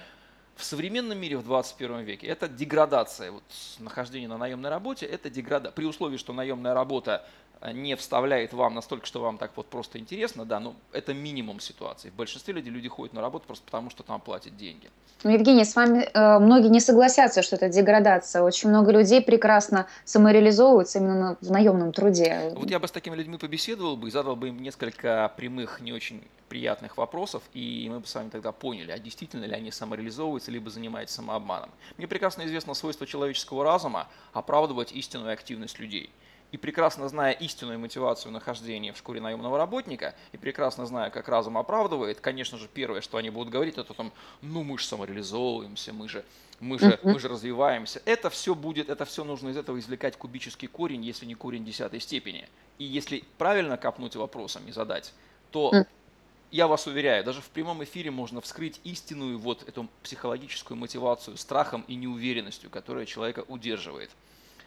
в 0.56 0.64
современном 0.64 1.18
мире 1.18 1.36
в 1.36 1.44
21 1.44 2.00
веке 2.00 2.26
это 2.26 2.48
деградация. 2.48 3.32
Вот 3.32 3.42
нахождение 3.78 4.28
на 4.28 4.38
наемной 4.38 4.70
работе– 4.70 5.06
это 5.06 5.30
деградация. 5.30 5.74
При 5.74 5.84
условии, 5.84 6.16
что 6.16 6.32
наемная 6.32 6.74
работа 6.74 7.26
не 7.72 7.96
вставляет 7.96 8.52
вам 8.52 8.74
настолько, 8.74 9.06
что 9.06 9.20
вам 9.20 9.38
так 9.38 9.52
вот 9.56 9.66
просто 9.66 9.98
интересно, 9.98 10.44
да, 10.44 10.60
ну 10.60 10.74
это 10.92 11.14
минимум 11.14 11.60
ситуации. 11.60 12.10
В 12.10 12.14
большинстве 12.14 12.54
людей 12.54 12.70
люди 12.70 12.88
ходят 12.88 13.14
на 13.14 13.20
работу 13.20 13.46
просто 13.46 13.64
потому, 13.64 13.90
что 13.90 14.02
там 14.02 14.20
платят 14.20 14.56
деньги. 14.56 14.90
Ну, 15.22 15.30
Евгений, 15.30 15.64
с 15.64 15.74
вами 15.74 16.08
э, 16.12 16.38
многие 16.38 16.68
не 16.68 16.80
согласятся, 16.80 17.42
что 17.42 17.56
это 17.56 17.70
деградация. 17.70 18.42
Очень 18.42 18.68
много 18.68 18.92
людей 18.92 19.22
прекрасно 19.22 19.86
самореализовываются 20.04 20.98
именно 20.98 21.38
в 21.40 21.50
наемном 21.50 21.92
труде. 21.92 22.52
Вот 22.54 22.70
я 22.70 22.78
бы 22.78 22.86
с 22.86 22.90
такими 22.90 23.16
людьми 23.16 23.38
побеседовал 23.38 23.96
бы 23.96 24.08
и 24.08 24.10
задал 24.10 24.36
бы 24.36 24.48
им 24.48 24.60
несколько 24.60 25.32
прямых, 25.36 25.80
не 25.80 25.92
очень 25.92 26.22
приятных 26.50 26.98
вопросов, 26.98 27.42
и 27.54 27.88
мы 27.90 28.00
бы 28.00 28.06
с 28.06 28.14
вами 28.14 28.28
тогда 28.28 28.52
поняли, 28.52 28.90
а 28.90 28.98
действительно 28.98 29.44
ли 29.44 29.54
они 29.54 29.70
самореализовываются, 29.70 30.50
либо 30.50 30.68
занимаются 30.68 31.16
самообманом. 31.16 31.70
Мне 31.96 32.06
прекрасно 32.06 32.44
известно 32.44 32.74
свойство 32.74 33.06
человеческого 33.06 33.64
разума 33.64 34.08
оправдывать 34.34 34.92
истинную 34.92 35.32
активность 35.32 35.78
людей– 35.78 36.10
и 36.52 36.56
прекрасно 36.56 37.08
зная 37.08 37.32
истинную 37.32 37.78
мотивацию 37.78 38.30
нахождения 38.32 38.92
в 38.92 38.98
шкуре 38.98 39.20
наемного 39.20 39.58
работника, 39.58 40.14
и 40.32 40.36
прекрасно 40.36 40.86
зная, 40.86 41.10
как 41.10 41.28
разум 41.28 41.58
оправдывает, 41.58 42.20
конечно 42.20 42.58
же, 42.58 42.68
первое, 42.72 43.00
что 43.00 43.18
они 43.18 43.30
будут 43.30 43.52
говорить, 43.52 43.76
это 43.76 43.92
там, 43.94 44.12
ну 44.40 44.62
мы 44.62 44.78
же 44.78 44.86
самореализовываемся, 44.86 45.92
мы 45.92 46.08
же, 46.08 46.24
мы 46.60 46.78
же, 46.78 46.98
мы 47.02 47.18
же 47.18 47.28
развиваемся. 47.28 48.00
Это 48.04 48.30
все 48.30 48.54
будет, 48.54 48.88
это 48.88 49.04
все 49.04 49.24
нужно 49.24 49.48
из 49.48 49.56
этого 49.56 49.78
извлекать 49.78 50.16
кубический 50.16 50.68
корень, 50.68 51.04
если 51.04 51.26
не 51.26 51.34
корень 51.34 51.64
десятой 51.64 52.00
степени. 52.00 52.48
И 52.78 52.84
если 52.84 53.24
правильно 53.38 53.76
копнуть 53.76 54.16
вопросом 54.16 54.62
и 54.66 54.72
задать, 54.72 55.12
то 55.50 55.72
я 56.54 56.68
вас 56.68 56.86
уверяю, 56.86 57.24
даже 57.24 57.40
в 57.40 57.48
прямом 57.48 57.82
эфире 57.82 58.12
можно 58.12 58.40
вскрыть 58.40 58.80
истинную 58.84 59.38
вот 59.38 59.68
эту 59.68 59.88
психологическую 60.04 60.78
мотивацию 60.78 61.36
страхом 61.36 61.84
и 61.88 61.96
неуверенностью, 61.96 62.70
которая 62.70 63.06
человека 63.06 63.44
удерживает. 63.48 64.10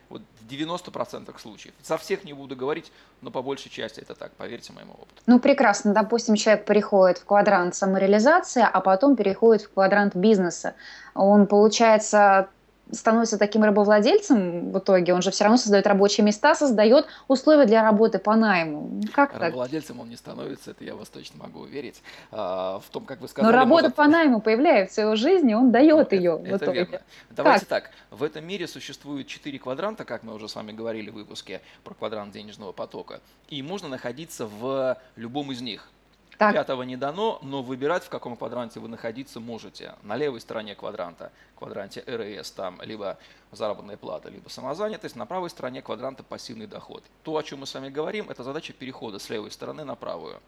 Вот 0.09 0.21
в 0.41 0.51
90% 0.51 1.39
случаев. 1.39 1.73
Со 1.81 1.97
всех 1.97 2.23
не 2.23 2.33
буду 2.33 2.55
говорить, 2.55 2.91
но 3.21 3.31
по 3.31 3.41
большей 3.41 3.69
части 3.69 3.99
это 3.99 4.15
так, 4.15 4.31
поверьте 4.33 4.73
моему 4.73 4.93
опыту. 4.93 5.21
Ну, 5.25 5.39
прекрасно. 5.39 5.93
Допустим, 5.93 6.35
человек 6.35 6.65
переходит 6.65 7.17
в 7.17 7.25
квадрант 7.25 7.75
самореализации, 7.75 8.65
а 8.71 8.79
потом 8.79 9.15
переходит 9.15 9.63
в 9.63 9.73
квадрант 9.73 10.15
бизнеса. 10.15 10.75
Он, 11.13 11.47
получается, 11.47 12.49
становится 12.91 13.37
таким 13.37 13.63
рабовладельцем 13.63 14.71
в 14.71 14.79
итоге, 14.79 15.13
он 15.13 15.21
же 15.21 15.31
все 15.31 15.43
равно 15.43 15.57
создает 15.57 15.87
рабочие 15.87 16.25
места, 16.25 16.55
создает 16.55 17.07
условия 17.27 17.65
для 17.65 17.83
работы 17.83 18.19
по 18.19 18.35
найму. 18.35 19.01
Как 19.13 19.37
Рабовладельцем 19.37 19.95
так? 19.95 20.03
он 20.03 20.09
не 20.09 20.15
становится, 20.15 20.71
это 20.71 20.83
я 20.83 20.95
вас 20.95 21.09
точно 21.09 21.39
могу 21.43 21.61
уверить. 21.61 22.01
А, 22.31 22.79
в 22.79 22.89
том, 22.91 23.05
как 23.05 23.21
вы 23.21 23.27
сказали... 23.27 23.51
Но 23.51 23.57
работа 23.57 23.83
может... 23.83 23.95
по 23.95 24.07
найму 24.07 24.41
появляется 24.41 25.01
в 25.01 25.05
его 25.05 25.15
жизни, 25.15 25.53
он 25.53 25.71
дает 25.71 26.13
ее 26.13 26.41
это, 26.43 26.53
в 26.53 26.57
итоге. 26.57 26.79
верно. 26.79 27.01
Давайте 27.29 27.65
как? 27.65 27.83
так, 27.83 27.91
в 28.11 28.23
этом 28.23 28.45
мире 28.45 28.67
существует 28.67 29.27
четыре 29.27 29.59
квадранта, 29.59 30.05
как 30.05 30.23
мы 30.23 30.33
уже 30.33 30.47
с 30.47 30.55
вами 30.55 30.71
говорили 30.71 31.09
в 31.09 31.15
выпуске 31.15 31.61
про 31.83 31.93
квадрант 31.93 32.33
денежного 32.33 32.71
потока, 32.71 33.21
и 33.49 33.61
можно 33.61 33.87
находиться 33.87 34.47
в 34.47 34.97
любом 35.15 35.51
из 35.51 35.61
них. 35.61 35.89
Так. 36.37 36.53
Пятого 36.53 36.83
не 36.83 36.97
дано, 36.97 37.39
но 37.41 37.63
выбирать, 37.63 38.03
в 38.03 38.09
каком 38.09 38.37
квадранте 38.37 38.79
вы 38.79 38.87
находиться 38.87 39.39
можете. 39.39 39.95
На 40.03 40.15
левой 40.15 40.39
стороне 40.39 40.75
квадранта, 40.75 41.31
квадранте 41.55 42.03
РС, 42.07 42.51
там 42.51 42.79
либо 42.83 43.17
заработная 43.51 43.97
плата, 43.97 44.29
либо 44.29 44.47
самозанятость. 44.47 45.15
На 45.15 45.25
правой 45.25 45.49
стороне 45.49 45.81
квадранта 45.81 46.21
пассивный 46.21 46.67
доход. 46.67 47.03
То, 47.23 47.37
о 47.37 47.43
чем 47.43 47.61
мы 47.61 47.65
с 47.65 47.73
вами 47.73 47.89
говорим, 47.89 48.29
это 48.29 48.43
задача 48.43 48.71
перехода 48.71 49.17
с 49.17 49.29
левой 49.29 49.49
стороны 49.49 49.83
на 49.83 49.95
правую. 49.95 50.39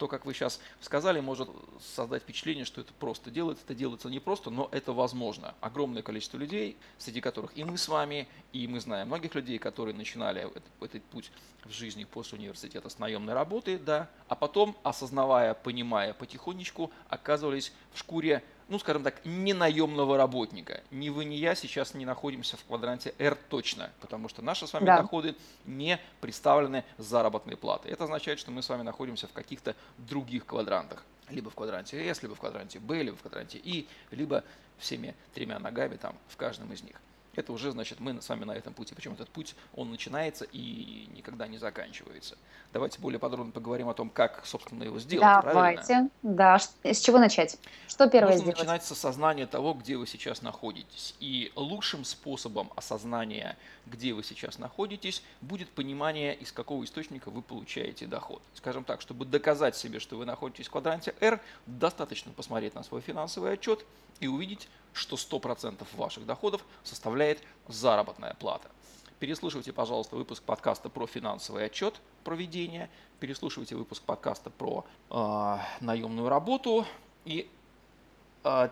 То, 0.00 0.08
как 0.08 0.24
вы 0.24 0.32
сейчас 0.32 0.60
сказали, 0.80 1.20
может 1.20 1.50
создать 1.94 2.22
впечатление, 2.22 2.64
что 2.64 2.80
это 2.80 2.90
просто 2.94 3.30
делается. 3.30 3.62
Это 3.66 3.74
делается 3.74 4.08
не 4.08 4.18
просто, 4.18 4.48
но 4.48 4.70
это 4.72 4.94
возможно. 4.94 5.54
Огромное 5.60 6.00
количество 6.00 6.38
людей, 6.38 6.78
среди 6.96 7.20
которых 7.20 7.54
и 7.54 7.64
мы 7.64 7.76
с 7.76 7.86
вами, 7.86 8.26
и 8.54 8.66
мы 8.66 8.80
знаем 8.80 9.08
многих 9.08 9.34
людей, 9.34 9.58
которые 9.58 9.94
начинали 9.94 10.40
этот, 10.40 10.64
этот 10.80 11.02
путь 11.02 11.30
в 11.66 11.70
жизни 11.70 12.04
после 12.04 12.38
университета 12.38 12.88
с 12.88 12.98
наемной 12.98 13.34
работы, 13.34 13.78
да, 13.78 14.08
а 14.26 14.36
потом, 14.36 14.74
осознавая, 14.84 15.52
понимая 15.52 16.14
потихонечку, 16.14 16.90
оказывались 17.10 17.70
в 17.92 17.98
шкуре 17.98 18.42
ну, 18.70 18.78
скажем 18.78 19.02
так, 19.02 19.22
не 19.24 19.52
наемного 19.52 20.16
работника. 20.16 20.80
Ни 20.90 21.08
вы, 21.08 21.24
ни 21.24 21.34
я 21.34 21.54
сейчас 21.54 21.92
не 21.92 22.06
находимся 22.06 22.56
в 22.56 22.64
квадранте 22.64 23.12
R 23.18 23.36
точно, 23.48 23.90
потому 24.00 24.28
что 24.28 24.42
наши 24.42 24.66
с 24.66 24.72
вами 24.72 24.86
да. 24.86 25.02
доходы 25.02 25.34
не 25.66 26.00
представлены 26.20 26.84
заработной 26.96 27.56
платой. 27.56 27.90
Это 27.90 28.04
означает, 28.04 28.38
что 28.38 28.52
мы 28.52 28.62
с 28.62 28.68
вами 28.68 28.82
находимся 28.82 29.26
в 29.26 29.32
каких-то 29.32 29.74
других 29.98 30.46
квадрантах. 30.46 31.04
Либо 31.28 31.50
в 31.50 31.54
квадранте 31.54 32.00
S, 32.08 32.22
либо 32.22 32.34
в 32.34 32.40
квадранте 32.40 32.78
B, 32.78 33.02
либо 33.02 33.16
в 33.16 33.22
квадранте 33.22 33.60
I, 33.64 33.86
либо 34.12 34.44
всеми 34.78 35.14
тремя 35.34 35.58
ногами 35.58 35.96
там 35.96 36.16
в 36.28 36.36
каждом 36.36 36.72
из 36.72 36.82
них 36.82 36.96
это 37.34 37.52
уже 37.52 37.70
значит 37.70 38.00
мы 38.00 38.20
с 38.20 38.28
вами 38.28 38.44
на 38.44 38.52
этом 38.52 38.74
пути. 38.74 38.94
Причем 38.94 39.12
этот 39.12 39.28
путь, 39.30 39.54
он 39.74 39.90
начинается 39.90 40.44
и 40.44 41.08
никогда 41.14 41.46
не 41.46 41.58
заканчивается. 41.58 42.36
Давайте 42.72 43.00
более 43.00 43.18
подробно 43.18 43.52
поговорим 43.52 43.88
о 43.88 43.94
том, 43.94 44.10
как, 44.10 44.44
собственно, 44.44 44.84
его 44.84 44.98
сделать. 44.98 45.44
Давайте. 45.44 45.82
Правильно? 45.82 46.10
Да. 46.22 46.58
С 46.58 47.00
чего 47.00 47.18
начать? 47.18 47.58
Что 47.88 48.08
первое 48.08 48.32
Нужно 48.32 48.42
сделать? 48.42 48.58
начинать 48.58 48.84
с 48.84 48.92
осознания 48.92 49.46
того, 49.46 49.74
где 49.74 49.96
вы 49.96 50.06
сейчас 50.06 50.42
находитесь. 50.42 51.14
И 51.20 51.52
лучшим 51.56 52.04
способом 52.04 52.70
осознания, 52.76 53.56
где 53.86 54.12
вы 54.12 54.22
сейчас 54.22 54.58
находитесь, 54.58 55.22
будет 55.40 55.68
понимание, 55.70 56.34
из 56.34 56.52
какого 56.52 56.84
источника 56.84 57.30
вы 57.30 57.42
получаете 57.42 58.06
доход. 58.06 58.42
Скажем 58.54 58.84
так, 58.84 59.00
чтобы 59.00 59.24
доказать 59.24 59.76
себе, 59.76 60.00
что 60.00 60.16
вы 60.16 60.24
находитесь 60.24 60.68
в 60.68 60.70
квадранте 60.70 61.14
R, 61.20 61.40
достаточно 61.66 62.32
посмотреть 62.32 62.74
на 62.74 62.82
свой 62.82 63.00
финансовый 63.00 63.52
отчет 63.52 63.84
и 64.20 64.26
увидеть, 64.26 64.68
что 64.92 65.16
100% 65.16 65.84
ваших 65.96 66.26
доходов 66.26 66.64
составляет 66.82 67.42
заработная 67.68 68.34
плата. 68.34 68.70
Переслушивайте, 69.18 69.72
пожалуйста, 69.72 70.16
выпуск 70.16 70.42
подкаста 70.42 70.88
про 70.88 71.06
финансовый 71.06 71.66
отчет 71.66 72.00
проведения, 72.24 72.88
переслушивайте 73.20 73.76
выпуск 73.76 74.02
подкаста 74.02 74.48
про 74.48 74.86
э, 75.10 75.56
наемную 75.80 76.28
работу 76.28 76.86
и 77.26 77.50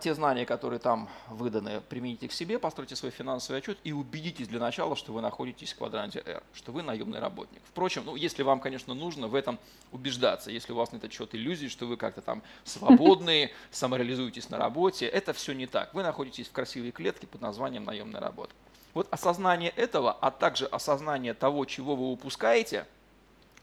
те 0.01 0.15
знания, 0.15 0.47
которые 0.47 0.81
там 0.81 1.11
выданы, 1.29 1.83
примените 1.83 2.27
к 2.27 2.33
себе, 2.33 2.59
постройте 2.59 2.97
свой 2.97 3.11
финансовый 3.11 3.59
отчет 3.59 3.79
и 3.85 3.93
убедитесь 3.93 4.49
для 4.49 4.61
начала, 4.61 4.97
что 4.97 5.13
вы 5.13 5.21
находитесь 5.21 5.75
в 5.75 5.77
квадранте 5.77 6.23
R, 6.25 6.43
что 6.55 6.73
вы 6.73 6.83
наемный 6.83 7.19
работник. 7.19 7.61
Впрочем, 7.69 8.05
ну, 8.07 8.17
если 8.17 8.43
вам, 8.43 8.61
конечно, 8.61 8.95
нужно 8.95 9.29
в 9.29 9.35
этом 9.35 9.59
убеждаться, 9.93 10.51
если 10.51 10.73
у 10.73 10.77
вас 10.77 10.93
нет 10.93 11.05
отчет 11.05 11.35
иллюзий, 11.35 11.69
что 11.69 11.85
вы 11.85 11.99
как-то 11.99 12.23
там 12.23 12.43
свободные, 12.65 13.51
самореализуетесь 13.71 14.49
на 14.49 14.57
работе, 14.57 15.07
это 15.07 15.35
все 15.35 15.53
не 15.53 15.67
так. 15.67 15.93
Вы 15.93 16.03
находитесь 16.03 16.49
в 16.49 16.53
красивой 16.53 16.91
клетке 16.91 17.27
под 17.27 17.43
названием 17.43 17.85
наемная 17.85 18.23
работа. 18.23 18.55
Вот 18.95 19.07
осознание 19.11 19.71
этого, 19.71 20.13
а 20.13 20.31
также 20.31 20.65
осознание 20.65 21.35
того, 21.35 21.67
чего 21.67 21.95
вы 21.95 22.11
упускаете, 22.11 22.87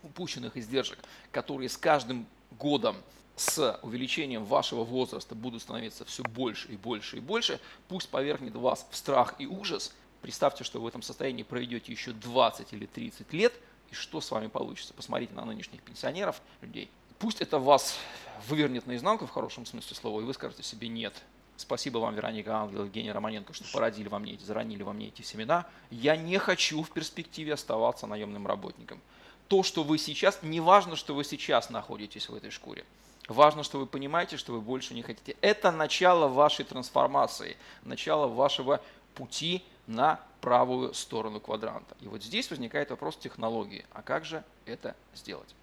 упущенных 0.03 0.55
издержек, 0.55 0.99
которые 1.31 1.67
с 1.67 1.77
каждым 1.77 2.27
годом 2.59 2.95
с 3.35 3.79
увеличением 3.81 4.45
вашего 4.45 4.83
возраста 4.83 5.35
будут 5.35 5.61
становиться 5.61 6.05
все 6.05 6.23
больше 6.23 6.69
и 6.69 6.77
больше 6.77 7.17
и 7.17 7.19
больше, 7.19 7.59
пусть 7.87 8.09
повергнет 8.09 8.55
вас 8.55 8.87
в 8.89 8.95
страх 8.95 9.35
и 9.39 9.45
ужас. 9.45 9.93
Представьте, 10.21 10.63
что 10.63 10.79
вы 10.79 10.85
в 10.85 10.87
этом 10.87 11.01
состоянии 11.01 11.43
проведете 11.43 11.91
еще 11.91 12.11
20 12.11 12.73
или 12.73 12.85
30 12.85 13.33
лет, 13.33 13.53
и 13.91 13.93
что 13.93 14.21
с 14.21 14.31
вами 14.31 14.47
получится. 14.47 14.93
Посмотрите 14.93 15.33
на 15.33 15.45
нынешних 15.45 15.81
пенсионеров, 15.83 16.41
людей. 16.61 16.89
Пусть 17.19 17.41
это 17.41 17.59
вас 17.59 17.97
вывернет 18.47 18.87
наизнанку 18.87 19.25
в 19.25 19.31
хорошем 19.31 19.65
смысле 19.65 19.95
слова, 19.95 20.21
и 20.21 20.23
вы 20.23 20.33
скажете 20.33 20.63
себе 20.63 20.87
«нет». 20.87 21.13
Спасибо 21.57 21.99
вам, 21.99 22.15
Вероника 22.15 22.57
Ангел, 22.57 22.83
Евгений 22.83 23.11
Романенко, 23.11 23.53
что 23.53 23.63
породили 23.71 24.09
во 24.09 24.19
мне 24.19 24.33
эти, 24.33 24.43
заронили 24.43 24.83
во 24.83 24.91
мне 24.91 25.07
эти 25.07 25.21
семена. 25.21 25.65
Я 25.89 26.17
не 26.17 26.37
хочу 26.37 26.83
в 26.83 26.91
перспективе 26.91 27.53
оставаться 27.53 28.07
наемным 28.07 28.45
работником. 28.45 28.99
То, 29.47 29.63
что 29.63 29.83
вы 29.83 29.97
сейчас, 29.97 30.39
не 30.41 30.59
важно, 30.59 30.97
что 30.97 31.15
вы 31.15 31.23
сейчас 31.23 31.69
находитесь 31.69 32.27
в 32.27 32.35
этой 32.35 32.49
шкуре. 32.49 32.83
Важно, 33.27 33.63
что 33.63 33.79
вы 33.79 33.85
понимаете, 33.85 34.37
что 34.37 34.53
вы 34.53 34.61
больше 34.61 34.93
не 34.93 35.01
хотите. 35.01 35.35
Это 35.41 35.71
начало 35.71 36.27
вашей 36.27 36.63
трансформации, 36.65 37.57
начало 37.83 38.27
вашего 38.27 38.81
пути 39.15 39.63
на 39.87 40.19
правую 40.41 40.93
сторону 40.93 41.39
квадранта. 41.39 41.95
И 42.01 42.07
вот 42.07 42.23
здесь 42.23 42.49
возникает 42.51 42.91
вопрос 42.91 43.17
технологии. 43.17 43.85
А 43.93 44.01
как 44.03 44.25
же 44.25 44.43
это 44.65 44.95
сделать? 45.15 45.55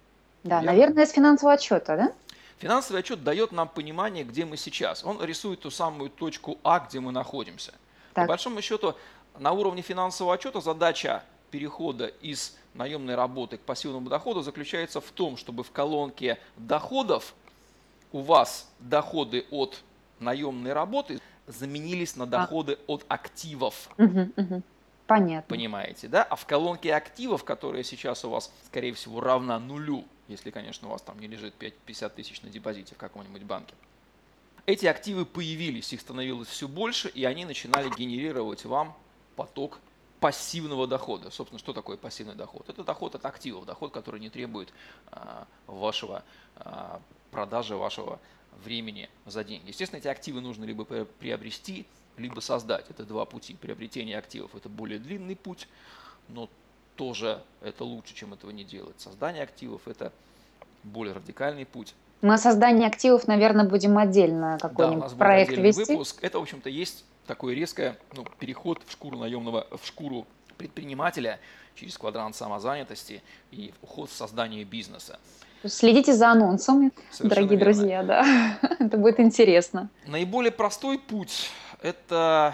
Да, 0.43 0.59
Я... 0.59 0.65
наверное, 0.65 1.05
с 1.05 1.11
финансового 1.11 1.53
отчета, 1.53 1.95
да? 1.95 2.13
Финансовый 2.57 2.99
отчет 2.99 3.23
дает 3.23 3.51
нам 3.51 3.67
понимание, 3.69 4.23
где 4.23 4.45
мы 4.45 4.57
сейчас. 4.57 5.03
Он 5.03 5.23
рисует 5.23 5.61
ту 5.61 5.71
самую 5.71 6.09
точку 6.09 6.57
А, 6.63 6.79
где 6.79 6.99
мы 6.99 7.11
находимся. 7.11 7.73
Так. 8.13 8.25
По 8.25 8.33
большому 8.33 8.61
счету, 8.61 8.95
на 9.39 9.51
уровне 9.53 9.81
финансового 9.81 10.35
отчета 10.35 10.61
задача 10.61 11.23
перехода 11.49 12.07
из 12.07 12.57
наемной 12.73 13.15
работы 13.15 13.57
к 13.57 13.61
пассивному 13.61 14.09
доходу 14.09 14.41
заключается 14.41 15.01
в 15.01 15.11
том, 15.11 15.37
чтобы 15.37 15.63
в 15.63 15.71
колонке 15.71 16.39
доходов 16.57 17.33
у 18.13 18.21
вас 18.21 18.71
доходы 18.79 19.45
от 19.51 19.83
наемной 20.19 20.71
работы 20.71 21.19
заменились 21.47 22.15
на 22.15 22.23
а. 22.23 22.27
доходы 22.27 22.77
а. 22.87 22.91
от 22.93 23.05
активов. 23.09 23.89
Угу, 23.97 24.29
угу. 24.37 24.61
Понятно. 25.07 25.49
Понимаете, 25.49 26.07
да? 26.07 26.23
А 26.23 26.37
в 26.37 26.45
колонке 26.45 26.95
активов, 26.95 27.43
которая 27.43 27.83
сейчас 27.83 28.23
у 28.23 28.29
вас, 28.29 28.53
скорее 28.67 28.93
всего, 28.93 29.19
равна 29.19 29.59
нулю, 29.59 30.05
если, 30.29 30.49
конечно, 30.49 30.87
у 30.87 30.91
вас 30.91 31.01
там 31.01 31.19
не 31.19 31.27
лежит 31.27 31.53
50 31.55 32.15
тысяч 32.15 32.41
на 32.41 32.49
депозите 32.49 32.95
в 32.95 32.97
каком-нибудь 32.97 33.43
банке, 33.43 33.73
эти 34.65 34.85
активы 34.85 35.25
появились, 35.25 35.91
их 35.91 35.99
становилось 35.99 36.47
все 36.47 36.69
больше, 36.69 37.09
и 37.09 37.25
они 37.25 37.43
начинали 37.43 37.89
генерировать 37.97 38.63
вам 38.63 38.95
поток 39.35 39.79
пассивного 40.21 40.87
дохода. 40.87 41.31
Собственно, 41.31 41.59
что 41.59 41.73
такое 41.73 41.97
пассивный 41.97 42.35
доход? 42.35 42.69
Это 42.69 42.85
доход 42.85 43.15
от 43.15 43.25
активов, 43.25 43.65
доход, 43.65 43.91
который 43.91 44.21
не 44.21 44.29
требует 44.29 44.69
а, 45.11 45.45
вашего 45.67 46.23
а, 46.55 47.01
продажи 47.33 47.75
вашего 47.75 48.19
времени 48.63 49.09
за 49.25 49.43
деньги. 49.43 49.69
Естественно, 49.69 49.99
эти 49.99 50.07
активы 50.07 50.39
нужно 50.39 50.63
либо 50.63 50.85
приобрести, 50.85 51.85
либо 52.17 52.39
создать. 52.39 52.85
Это 52.89 53.03
два 53.03 53.25
пути. 53.25 53.55
Приобретение 53.55 54.17
активов– 54.17 54.51
это 54.55 54.69
более 54.69 54.99
длинный 54.99 55.35
путь, 55.35 55.67
но 56.29 56.49
тоже 56.95 57.41
это 57.61 57.83
лучше, 57.83 58.13
чем 58.13 58.33
этого 58.33 58.51
не 58.51 58.63
делать. 58.63 58.99
Создание 58.99 59.43
активов– 59.43 59.81
это 59.87 60.13
более 60.83 61.13
радикальный 61.15 61.65
путь. 61.65 61.95
Мы 62.21 62.35
о 62.35 62.37
создании 62.37 62.87
активов, 62.87 63.27
наверное, 63.27 63.65
будем 63.65 63.97
отдельно 63.97 64.57
какой-нибудь 64.61 65.09
да, 65.09 65.15
проект 65.17 65.57
вести. 65.57 65.91
выпуск. 65.91 66.19
Это, 66.21 66.39
в 66.39 66.43
общем-то, 66.43 66.69
есть 66.69 67.03
такой 67.27 67.55
резкий 67.55 67.93
ну, 68.15 68.25
переход 68.39 68.81
в 68.85 68.91
шкуру 68.91 69.17
наемного, 69.17 69.67
в 69.71 69.85
шкуру 69.85 70.25
предпринимателя 70.57 71.39
через 71.75 71.97
квадрант 71.97 72.35
самозанятости 72.35 73.21
и 73.51 73.73
уход 73.81 74.09
в 74.09 74.13
создание 74.13 74.63
бизнеса. 74.63 75.19
Следите 75.65 76.13
за 76.13 76.31
анонсами, 76.31 76.91
Совершенно 77.11 77.29
дорогие 77.29 77.57
верно. 77.57 77.73
друзья, 77.73 78.03
да. 78.03 78.57
это 78.79 78.97
будет 78.97 79.19
интересно. 79.19 79.89
Наиболее 80.07 80.51
простой 80.51 80.99
путь– 80.99 81.49
это 81.81 82.53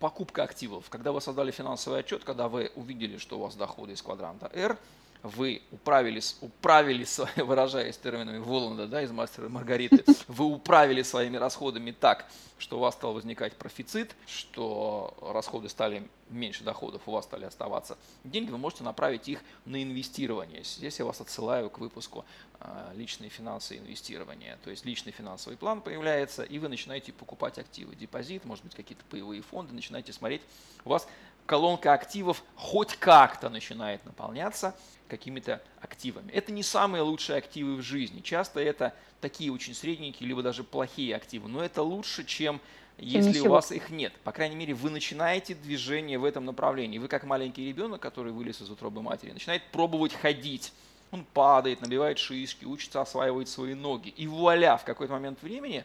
покупка 0.00 0.42
активов. 0.42 0.84
Когда 0.90 1.12
вы 1.12 1.20
создали 1.20 1.50
финансовый 1.50 2.00
отчет, 2.00 2.24
когда 2.24 2.48
вы 2.48 2.72
увидели, 2.76 3.18
что 3.18 3.38
у 3.38 3.42
вас 3.42 3.54
доходы 3.54 3.92
из 3.92 4.02
квадранта 4.02 4.50
R– 4.54 4.76
вы 5.24 5.62
управились, 5.72 6.36
управили, 6.42 7.06
выражаясь 7.42 7.96
терминами 7.96 8.38
Воланда, 8.38 8.86
да, 8.86 9.02
из 9.02 9.10
«Мастера 9.10 9.46
и 9.46 9.48
Маргариты», 9.48 10.04
вы 10.28 10.44
управили 10.44 11.02
своими 11.02 11.38
расходами 11.38 11.92
так, 11.92 12.26
что 12.58 12.76
у 12.76 12.80
вас 12.80 12.94
стал 12.94 13.14
возникать 13.14 13.54
профицит, 13.54 14.14
что 14.26 15.16
расходы 15.32 15.70
стали 15.70 16.06
меньше 16.28 16.62
доходов, 16.62 17.02
у 17.06 17.12
вас 17.12 17.24
стали 17.24 17.46
оставаться 17.46 17.96
деньги, 18.22 18.50
вы 18.50 18.58
можете 18.58 18.84
направить 18.84 19.28
их 19.28 19.40
на 19.64 19.82
инвестирование. 19.82 20.62
Здесь 20.62 20.98
я 20.98 21.06
вас 21.06 21.20
отсылаю 21.20 21.70
к 21.70 21.78
выпуску 21.78 22.24
а, 22.60 22.92
«Личные 22.94 23.30
финансы 23.30 23.76
и 23.76 23.78
инвестирования». 23.78 24.58
То 24.62 24.70
есть 24.70 24.84
личный 24.84 25.12
финансовый 25.12 25.56
план 25.56 25.80
появляется, 25.80 26.42
и 26.42 26.58
вы 26.58 26.68
начинаете 26.68 27.12
покупать 27.12 27.58
активы, 27.58 27.96
депозит, 27.96 28.44
может 28.44 28.64
быть, 28.64 28.74
какие-то 28.74 29.04
паевые 29.10 29.40
фонды, 29.40 29.74
начинаете 29.74 30.12
смотреть. 30.12 30.42
У 30.84 30.90
вас 30.90 31.06
колонка 31.46 31.92
активов 31.92 32.42
хоть 32.56 32.96
как-то 32.96 33.48
начинает 33.48 34.04
наполняться 34.04 34.74
какими-то 35.08 35.62
активами. 35.80 36.32
Это 36.32 36.52
не 36.52 36.62
самые 36.62 37.02
лучшие 37.02 37.38
активы 37.38 37.76
в 37.76 37.82
жизни. 37.82 38.20
Часто 38.20 38.60
это 38.60 38.94
такие 39.20 39.52
очень 39.52 39.74
средненькие, 39.74 40.28
либо 40.28 40.42
даже 40.42 40.64
плохие 40.64 41.14
активы. 41.14 41.48
Но 41.48 41.62
это 41.62 41.82
лучше, 41.82 42.24
чем 42.24 42.60
если 42.96 43.30
Ничего. 43.30 43.46
у 43.46 43.50
вас 43.50 43.70
их 43.72 43.90
нет. 43.90 44.12
По 44.24 44.32
крайней 44.32 44.56
мере, 44.56 44.72
вы 44.74 44.90
начинаете 44.90 45.54
движение 45.54 46.18
в 46.18 46.24
этом 46.24 46.44
направлении. 46.44 46.98
Вы 46.98 47.08
как 47.08 47.24
маленький 47.24 47.66
ребенок, 47.66 48.00
который 48.00 48.32
вылез 48.32 48.62
из 48.62 48.70
утробы 48.70 49.02
матери, 49.02 49.32
начинает 49.32 49.62
пробовать 49.70 50.14
ходить. 50.14 50.72
Он 51.10 51.24
падает, 51.24 51.80
набивает 51.80 52.18
шишки, 52.18 52.64
учится 52.64 53.00
осваивать 53.00 53.48
свои 53.48 53.74
ноги. 53.74 54.08
И 54.08 54.26
вуаля, 54.26 54.76
в 54.76 54.84
какой-то 54.84 55.12
момент 55.12 55.42
времени 55.42 55.84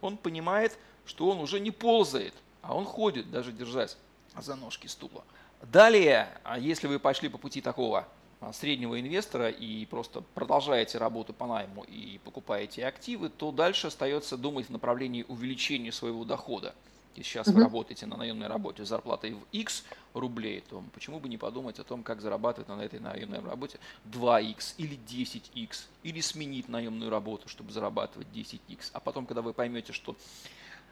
он 0.00 0.16
понимает, 0.16 0.78
что 1.04 1.28
он 1.28 1.40
уже 1.40 1.60
не 1.60 1.70
ползает, 1.70 2.34
а 2.62 2.74
он 2.74 2.84
ходит, 2.84 3.30
даже 3.30 3.52
держась 3.52 3.96
за 4.38 4.56
ножки 4.56 4.86
стула. 4.86 5.24
Далее, 5.62 6.28
а 6.42 6.58
если 6.58 6.86
вы 6.86 6.98
пошли 6.98 7.28
по 7.28 7.38
пути 7.38 7.60
такого 7.60 8.08
а, 8.40 8.52
среднего 8.52 8.98
инвестора 8.98 9.50
и 9.50 9.84
просто 9.84 10.22
продолжаете 10.34 10.98
работу 10.98 11.34
по 11.34 11.46
найму 11.46 11.82
и 11.84 12.18
покупаете 12.24 12.86
активы, 12.86 13.28
то 13.28 13.52
дальше 13.52 13.88
остается 13.88 14.38
думать 14.38 14.66
в 14.66 14.70
направлении 14.70 15.26
увеличения 15.28 15.92
своего 15.92 16.24
дохода. 16.24 16.74
Если 17.16 17.28
сейчас 17.28 17.48
mm-hmm. 17.48 17.52
вы 17.52 17.60
работаете 17.60 18.06
на 18.06 18.16
наемной 18.16 18.46
работе 18.46 18.84
с 18.84 18.88
зарплатой 18.88 19.32
в 19.32 19.42
X 19.52 19.84
рублей, 20.14 20.62
то 20.68 20.82
почему 20.94 21.18
бы 21.18 21.28
не 21.28 21.36
подумать 21.36 21.78
о 21.78 21.84
том, 21.84 22.02
как 22.02 22.20
зарабатывать 22.20 22.68
на 22.68 22.80
этой 22.82 23.00
наемной 23.00 23.40
работе 23.40 23.78
2X 24.10 24.74
или 24.78 24.96
10X, 24.96 25.86
или 26.04 26.20
сменить 26.20 26.68
наемную 26.68 27.10
работу, 27.10 27.48
чтобы 27.48 27.72
зарабатывать 27.72 28.28
10X. 28.32 28.90
А 28.92 29.00
потом, 29.00 29.26
когда 29.26 29.42
вы 29.42 29.52
поймете, 29.52 29.92
что 29.92 30.16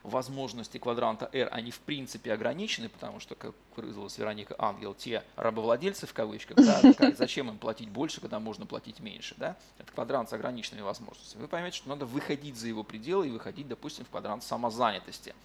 возможности 0.03 0.77
квадранта 0.77 1.29
R, 1.33 1.49
они 1.51 1.71
в 1.71 1.79
принципе 1.79 2.33
ограничены, 2.33 2.89
потому 2.89 3.19
что, 3.19 3.35
как 3.35 3.53
выразилась 3.75 4.17
Вероника 4.17 4.55
Ангел, 4.57 4.93
те 4.93 5.23
рабовладельцы 5.35 6.07
в 6.07 6.13
кавычках, 6.13 6.57
да, 6.57 6.93
как, 6.97 7.17
зачем 7.17 7.49
им 7.49 7.57
платить 7.57 7.89
больше, 7.89 8.21
когда 8.21 8.39
можно 8.39 8.65
платить 8.65 8.99
меньше, 8.99 9.35
да, 9.37 9.57
это 9.77 9.91
квадрант 9.91 10.29
с 10.29 10.33
ограниченными 10.33 10.83
возможностями. 10.83 11.41
Вы 11.41 11.47
поймете, 11.47 11.77
что 11.77 11.89
надо 11.89 12.05
выходить 12.05 12.57
за 12.57 12.67
его 12.67 12.83
пределы 12.83 13.27
и 13.27 13.31
выходить, 13.31 13.67
допустим, 13.67 14.05
в 14.05 14.09
квадрант 14.09 14.43
самозанятости. 14.43 15.35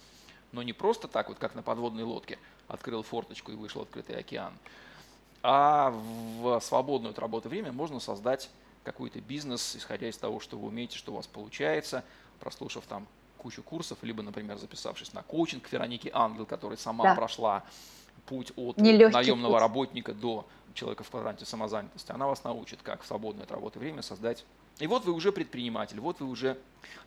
Но 0.51 0.63
не 0.63 0.73
просто 0.73 1.07
так, 1.07 1.29
вот 1.29 1.37
как 1.37 1.55
на 1.55 1.61
подводной 1.61 2.03
лодке, 2.03 2.39
открыл 2.67 3.03
форточку 3.03 3.51
и 3.51 3.55
вышел 3.55 3.81
открытый 3.81 4.17
океан, 4.17 4.53
а 5.43 5.91
в 5.91 6.59
свободное 6.61 7.11
от 7.11 7.19
работы 7.19 7.49
время 7.49 7.71
можно 7.71 7.99
создать 7.99 8.49
какой-то 8.83 9.19
бизнес, 9.19 9.75
исходя 9.75 10.07
из 10.07 10.17
того, 10.17 10.39
что 10.39 10.57
вы 10.57 10.67
умеете, 10.67 10.97
что 10.97 11.11
у 11.11 11.15
вас 11.15 11.27
получается, 11.27 12.03
прослушав 12.39 12.85
там 12.85 13.07
кучу 13.45 13.61
курсов, 13.61 13.99
либо, 14.01 14.23
например, 14.23 14.57
записавшись 14.57 15.13
на 15.13 15.21
коучинг 15.21 15.71
Вероники 15.71 16.09
Ангел, 16.11 16.47
которая 16.47 16.77
сама 16.77 17.03
да. 17.03 17.15
прошла 17.15 17.63
путь 18.25 18.51
от 18.55 18.77
Нелегкий 18.77 19.13
наемного 19.13 19.53
путь. 19.53 19.61
работника 19.61 20.13
до 20.15 20.47
человека 20.73 21.03
в 21.03 21.11
квадранте 21.11 21.45
самозанятости. 21.45 22.11
Она 22.11 22.25
вас 22.25 22.43
научит, 22.43 22.81
как 22.81 23.03
в 23.03 23.05
свободное 23.05 23.43
от 23.43 23.51
работы 23.51 23.77
время 23.77 24.01
создать 24.01 24.45
и 24.79 24.87
вот 24.87 25.05
вы 25.05 25.13
уже 25.13 25.31
предприниматель, 25.31 25.99
вот 25.99 26.19
вы 26.19 26.27
уже 26.27 26.57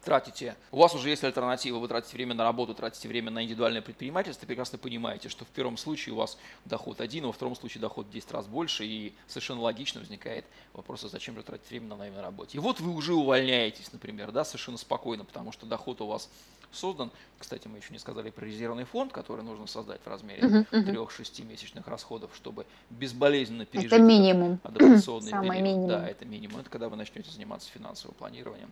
тратите, 0.05 0.57
у 0.71 0.79
вас 0.79 0.95
уже 0.95 1.11
есть 1.11 1.23
альтернатива, 1.23 1.79
вы 1.79 1.89
тратите 1.89 2.17
время 2.17 2.35
на 2.35 2.45
работу, 2.45 2.75
тратите 2.75 3.09
время 3.09 3.31
на 3.31 3.43
индивидуальное 3.43 3.83
предпринимательство, 3.83 4.47
прекрасно 4.47 4.79
понимаете, 4.79 5.29
что 5.29 5.45
в 5.45 5.49
первом 5.49 5.77
случае 5.77 6.15
у 6.15 6.17
вас 6.17 6.39
доход 6.65 7.01
один, 7.01 7.27
во 7.27 7.33
втором 7.33 7.55
случае 7.55 7.81
доход 7.81 8.07
в 8.07 8.11
10 8.11 8.33
раз 8.33 8.47
больше, 8.47 8.87
и 8.87 9.13
совершенно 9.27 9.61
логично 9.61 10.01
возникает 10.01 10.47
вопрос, 10.73 11.05
а 11.05 11.09
зачем 11.09 11.35
же 11.37 11.43
тратить 11.43 11.69
время 11.69 11.89
на 11.89 11.97
наемной 11.97 12.23
работе. 12.23 12.57
И 12.57 12.61
вот 12.61 12.81
вы 12.81 12.95
уже 12.95 13.13
увольняетесь, 13.13 13.93
например, 13.93 14.33
да, 14.33 14.45
совершенно 14.45 14.79
спокойно, 14.79 15.25
потому 15.25 15.53
что 15.53 15.67
доход 15.67 16.01
у 16.01 16.07
вас 16.07 16.31
создан. 16.73 17.11
Кстати, 17.39 17.69
мы 17.69 17.79
еще 17.79 17.93
не 17.93 17.99
сказали 17.99 18.31
про 18.31 18.45
резервный 18.45 18.85
фонд, 18.85 19.13
который 19.13 19.45
нужно 19.45 19.67
создать 19.67 20.01
в 20.05 20.07
размере 20.09 20.43
uh-huh, 20.43 20.71
uh 20.71 21.09
3-6 21.09 21.45
месячных 21.45 21.87
расходов, 21.87 22.31
чтобы 22.35 22.67
безболезненно 22.91 23.65
пережить 23.65 23.93
это 23.93 24.03
минимум. 24.03 24.59
адаптационный 24.63 25.31
Самый 25.31 25.51
период. 25.51 25.65
Минимум. 25.65 25.89
Да, 25.89 26.09
это 26.09 26.25
минимум. 26.25 26.61
Это 26.61 26.71
когда 26.71 26.89
вы 26.89 26.97
начнете 26.97 27.31
заниматься 27.31 27.71
финансовым 27.71 28.15
планированием. 28.17 28.71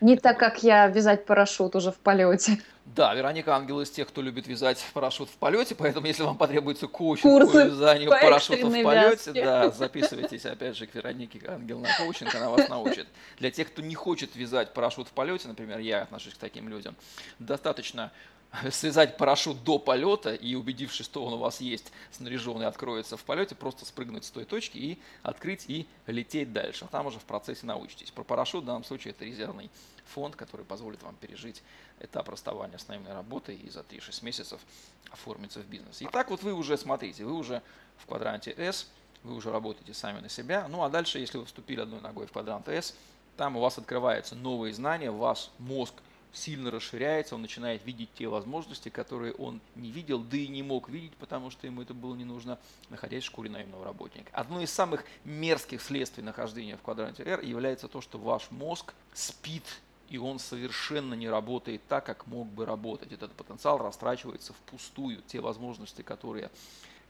Не 0.00 0.16
так, 0.16 0.38
как 0.38 0.62
я 0.62 0.86
вязать 0.88 1.24
парашют 1.24 1.76
уже 1.76 1.92
в 1.92 1.96
полете. 1.96 2.58
Да, 2.84 3.14
Вероника 3.14 3.56
Ангел 3.56 3.80
из 3.80 3.90
тех, 3.90 4.08
кто 4.08 4.20
любит 4.20 4.46
вязать 4.46 4.84
парашют 4.92 5.30
в 5.30 5.36
полете, 5.36 5.74
поэтому 5.74 6.06
если 6.06 6.22
вам 6.22 6.36
потребуется 6.36 6.86
коучинг 6.86 7.22
Курсы 7.22 7.52
по 7.52 7.58
вязанию 7.64 8.10
по 8.10 8.18
парашюта 8.20 8.66
в 8.66 8.82
полете, 8.82 9.32
вязке. 9.32 9.44
да, 9.44 9.70
записывайтесь 9.70 10.44
опять 10.44 10.76
же 10.76 10.86
к 10.86 10.94
Веронике 10.94 11.40
Ангел 11.48 11.80
на 11.80 11.88
коучинг, 11.96 12.34
она 12.34 12.50
вас 12.50 12.68
научит. 12.68 13.06
Для 13.38 13.50
тех, 13.50 13.68
кто 13.68 13.80
не 13.80 13.94
хочет 13.94 14.36
вязать 14.36 14.74
парашют 14.74 15.08
в 15.08 15.12
полете, 15.12 15.48
например, 15.48 15.78
я 15.78 16.02
отношусь 16.02 16.34
к 16.34 16.38
таким 16.38 16.68
людям, 16.68 16.94
достаточно 17.38 18.12
связать 18.70 19.16
парашют 19.16 19.62
до 19.64 19.78
полета 19.78 20.34
и 20.34 20.54
убедившись, 20.54 21.06
что 21.06 21.24
он 21.24 21.34
у 21.34 21.38
вас 21.38 21.60
есть, 21.60 21.92
снаряженный, 22.10 22.66
откроется 22.66 23.16
в 23.16 23.24
полете, 23.24 23.54
просто 23.54 23.84
спрыгнуть 23.84 24.24
с 24.24 24.30
той 24.30 24.44
точки 24.44 24.78
и 24.78 24.98
открыть 25.22 25.64
и 25.68 25.86
лететь 26.06 26.52
дальше. 26.52 26.86
Там 26.90 27.06
уже 27.06 27.18
в 27.18 27.24
процессе 27.24 27.66
научитесь. 27.66 28.10
Про 28.10 28.24
парашют 28.24 28.64
в 28.64 28.66
данном 28.66 28.84
случае 28.84 29.12
это 29.12 29.24
резервный 29.24 29.70
фонд, 30.06 30.36
который 30.36 30.64
позволит 30.64 31.02
вам 31.02 31.16
пережить 31.16 31.62
этап 32.00 32.28
расставания 32.28 32.78
с 32.78 32.88
наемной 32.88 33.12
работой 33.12 33.56
и 33.56 33.70
за 33.70 33.80
3-6 33.80 34.24
месяцев 34.24 34.60
оформиться 35.10 35.60
в 35.60 35.66
бизнес. 35.66 36.02
И 36.02 36.06
так 36.06 36.30
вот 36.30 36.42
вы 36.42 36.52
уже 36.52 36.76
смотрите, 36.76 37.24
вы 37.24 37.32
уже 37.32 37.62
в 37.96 38.06
квадранте 38.06 38.54
S, 38.56 38.88
вы 39.22 39.34
уже 39.34 39.50
работаете 39.50 39.94
сами 39.94 40.20
на 40.20 40.28
себя. 40.28 40.68
Ну 40.68 40.82
а 40.82 40.90
дальше, 40.90 41.18
если 41.18 41.38
вы 41.38 41.46
вступили 41.46 41.80
одной 41.80 42.00
ногой 42.00 42.26
в 42.26 42.32
квадрант 42.32 42.68
S, 42.68 42.94
там 43.36 43.56
у 43.56 43.60
вас 43.60 43.78
открываются 43.78 44.36
новые 44.36 44.74
знания, 44.74 45.10
ваш 45.10 45.50
мозг– 45.58 45.94
сильно 46.34 46.70
расширяется, 46.70 47.34
он 47.34 47.42
начинает 47.42 47.84
видеть 47.84 48.10
те 48.14 48.28
возможности, 48.28 48.88
которые 48.88 49.32
он 49.34 49.60
не 49.74 49.90
видел, 49.90 50.18
да 50.20 50.36
и 50.36 50.48
не 50.48 50.62
мог 50.62 50.88
видеть, 50.88 51.14
потому 51.16 51.50
что 51.50 51.66
ему 51.66 51.82
это 51.82 51.94
было 51.94 52.14
не 52.14 52.24
нужно, 52.24 52.58
находясь 52.90 53.22
в 53.22 53.26
шкуре 53.26 53.50
наемного 53.50 53.84
работника. 53.84 54.30
Одно 54.32 54.60
из 54.60 54.70
самых 54.70 55.04
мерзких 55.24 55.80
следствий 55.80 56.22
нахождения 56.22 56.76
в 56.76 56.82
квадранте 56.82 57.22
R 57.22 57.40
является 57.40 57.88
то, 57.88 58.00
что 58.00 58.18
ваш 58.18 58.50
мозг 58.50 58.94
спит 59.12 59.64
и 60.10 60.18
он 60.18 60.38
совершенно 60.38 61.14
не 61.14 61.28
работает 61.28 61.80
так, 61.88 62.04
как 62.04 62.26
мог 62.26 62.46
бы 62.48 62.66
работать. 62.66 63.10
Этот 63.12 63.32
потенциал 63.32 63.78
растрачивается 63.78 64.52
впустую. 64.52 65.22
Те 65.26 65.40
возможности, 65.40 66.02
которые, 66.02 66.50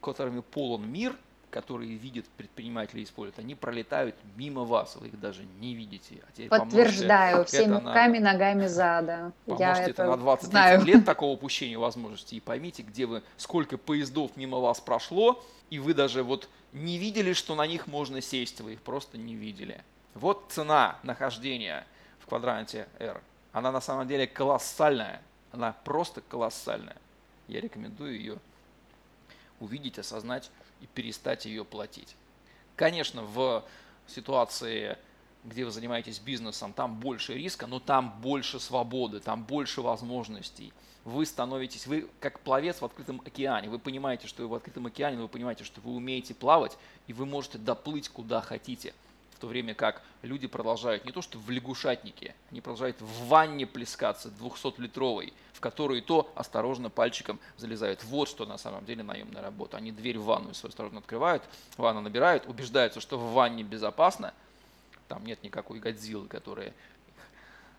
которыми 0.00 0.40
полон 0.40 0.88
мир, 0.88 1.16
которые 1.54 1.94
видят 1.94 2.26
предприниматели 2.36 2.98
и 2.98 3.04
используют, 3.04 3.38
они 3.38 3.54
пролетают 3.54 4.16
мимо 4.34 4.64
вас, 4.64 4.96
вы 4.96 5.06
их 5.06 5.20
даже 5.20 5.44
не 5.60 5.74
видите. 5.74 6.20
А 6.26 6.48
Подтверждаю, 6.48 7.44
всеми 7.44 7.74
руками, 7.74 8.18
на... 8.18 8.32
ногами 8.32 8.66
зада. 8.66 9.32
Я 9.46 9.74
это, 9.74 9.90
это 9.90 10.04
на 10.06 10.16
20 10.16 10.48
знаю. 10.48 10.84
лет 10.84 11.04
такого 11.04 11.30
упущения 11.30 11.78
возможностей. 11.78 12.38
И 12.38 12.40
поймите, 12.40 12.82
где 12.82 13.06
вы, 13.06 13.22
сколько 13.36 13.78
поездов 13.78 14.32
мимо 14.34 14.58
вас 14.58 14.80
прошло, 14.80 15.44
и 15.70 15.78
вы 15.78 15.94
даже 15.94 16.24
вот 16.24 16.48
не 16.72 16.98
видели, 16.98 17.32
что 17.34 17.54
на 17.54 17.68
них 17.68 17.86
можно 17.86 18.20
сесть, 18.20 18.60
вы 18.60 18.72
их 18.72 18.82
просто 18.82 19.16
не 19.16 19.36
видели. 19.36 19.80
Вот 20.14 20.46
цена 20.48 20.98
нахождения 21.04 21.86
в 22.18 22.26
квадранте 22.26 22.88
R. 22.98 23.20
Она 23.52 23.70
на 23.70 23.80
самом 23.80 24.08
деле 24.08 24.26
колоссальная. 24.26 25.22
Она 25.52 25.72
просто 25.84 26.20
колоссальная. 26.20 26.96
Я 27.46 27.60
рекомендую 27.60 28.16
ее 28.16 28.38
увидеть, 29.60 30.00
осознать 30.00 30.50
и 30.84 30.86
перестать 30.86 31.46
ее 31.46 31.64
платить. 31.64 32.14
Конечно, 32.76 33.22
в 33.22 33.64
ситуации, 34.06 34.98
где 35.44 35.64
вы 35.64 35.70
занимаетесь 35.70 36.18
бизнесом, 36.18 36.74
там 36.74 37.00
больше 37.00 37.34
риска, 37.34 37.66
но 37.66 37.80
там 37.80 38.20
больше 38.20 38.60
свободы, 38.60 39.20
там 39.20 39.44
больше 39.44 39.80
возможностей. 39.80 40.72
Вы 41.04 41.24
становитесь, 41.26 41.86
вы 41.86 42.08
как 42.20 42.40
пловец 42.40 42.80
в 42.80 42.84
открытом 42.84 43.22
океане, 43.24 43.68
вы 43.68 43.78
понимаете, 43.78 44.26
что 44.26 44.42
вы 44.42 44.48
в 44.48 44.54
открытом 44.54 44.86
океане, 44.86 45.16
вы 45.16 45.28
понимаете, 45.28 45.64
что 45.64 45.80
вы 45.80 45.92
умеете 45.92 46.34
плавать, 46.34 46.76
и 47.06 47.12
вы 47.12 47.26
можете 47.26 47.58
доплыть 47.58 48.08
куда 48.08 48.40
хотите– 48.40 48.92
то 49.44 49.48
время 49.48 49.74
как 49.74 50.00
люди 50.22 50.46
продолжают 50.46 51.04
не 51.04 51.12
то 51.12 51.20
что 51.20 51.38
в 51.38 51.50
лягушатнике, 51.50 52.34
они 52.50 52.62
продолжают 52.62 53.02
в 53.02 53.26
ванне 53.26 53.66
плескаться 53.66 54.30
200-литровой, 54.40 55.34
в 55.52 55.60
которую 55.60 56.00
то 56.02 56.32
осторожно 56.34 56.88
пальчиком 56.88 57.38
залезают. 57.58 58.02
Вот 58.04 58.26
что 58.26 58.46
на 58.46 58.56
самом 58.56 58.86
деле 58.86 59.02
наемная 59.02 59.42
работа. 59.42 59.76
Они 59.76 59.92
дверь 59.92 60.18
в 60.18 60.24
ванную 60.24 60.54
свою 60.54 60.70
осторожно 60.70 61.00
открывают, 61.00 61.42
ванну 61.76 62.00
набирают, 62.00 62.46
убеждаются, 62.46 63.02
что 63.02 63.18
в 63.18 63.34
ванне 63.34 63.64
безопасно, 63.64 64.32
там 65.08 65.26
нет 65.26 65.42
никакой 65.42 65.78
годзиллы, 65.78 66.26
которая 66.26 66.72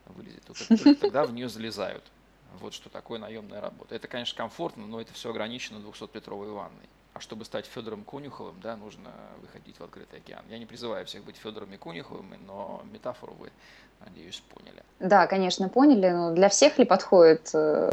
вылезет, 0.06 0.44
только 0.46 0.94
тогда 0.94 1.26
в 1.26 1.34
нее 1.34 1.50
залезают. 1.50 2.04
Вот 2.60 2.76
что 2.76 2.92
такое 2.92 3.18
наемная 3.18 3.60
работа. 3.60 3.96
Это, 3.96 4.08
конечно, 4.08 4.38
комфортно, 4.38 4.86
но 4.86 5.02
это 5.02 5.14
все 5.14 5.32
ограничено 5.32 5.78
200-литровой 5.78 6.52
ванной. 6.52 6.88
А 7.16 7.22
чтобы 7.22 7.46
стать 7.46 7.66
Федором 7.66 8.04
Конюховым, 8.04 8.60
да, 8.62 8.76
нужно 8.76 9.10
выходить 9.42 9.80
в 9.80 9.84
открытый 9.84 10.20
океан. 10.20 10.44
Я 10.50 10.60
не 10.60 10.66
призываю 10.66 11.06
всех 11.06 11.24
быть 11.24 11.38
Федорами 11.38 11.78
Конюховыми, 11.78 12.38
но 12.46 12.82
метафору 12.92 13.34
вы, 13.40 13.52
надеюсь, 14.04 14.44
поняли. 14.54 14.84
Да, 15.00 15.26
конечно, 15.26 15.70
поняли. 15.70 16.10
Но 16.10 16.34
для 16.34 16.50
всех 16.50 16.78
ли 16.78 16.84
подходит 16.84 17.52
э, 17.54 17.90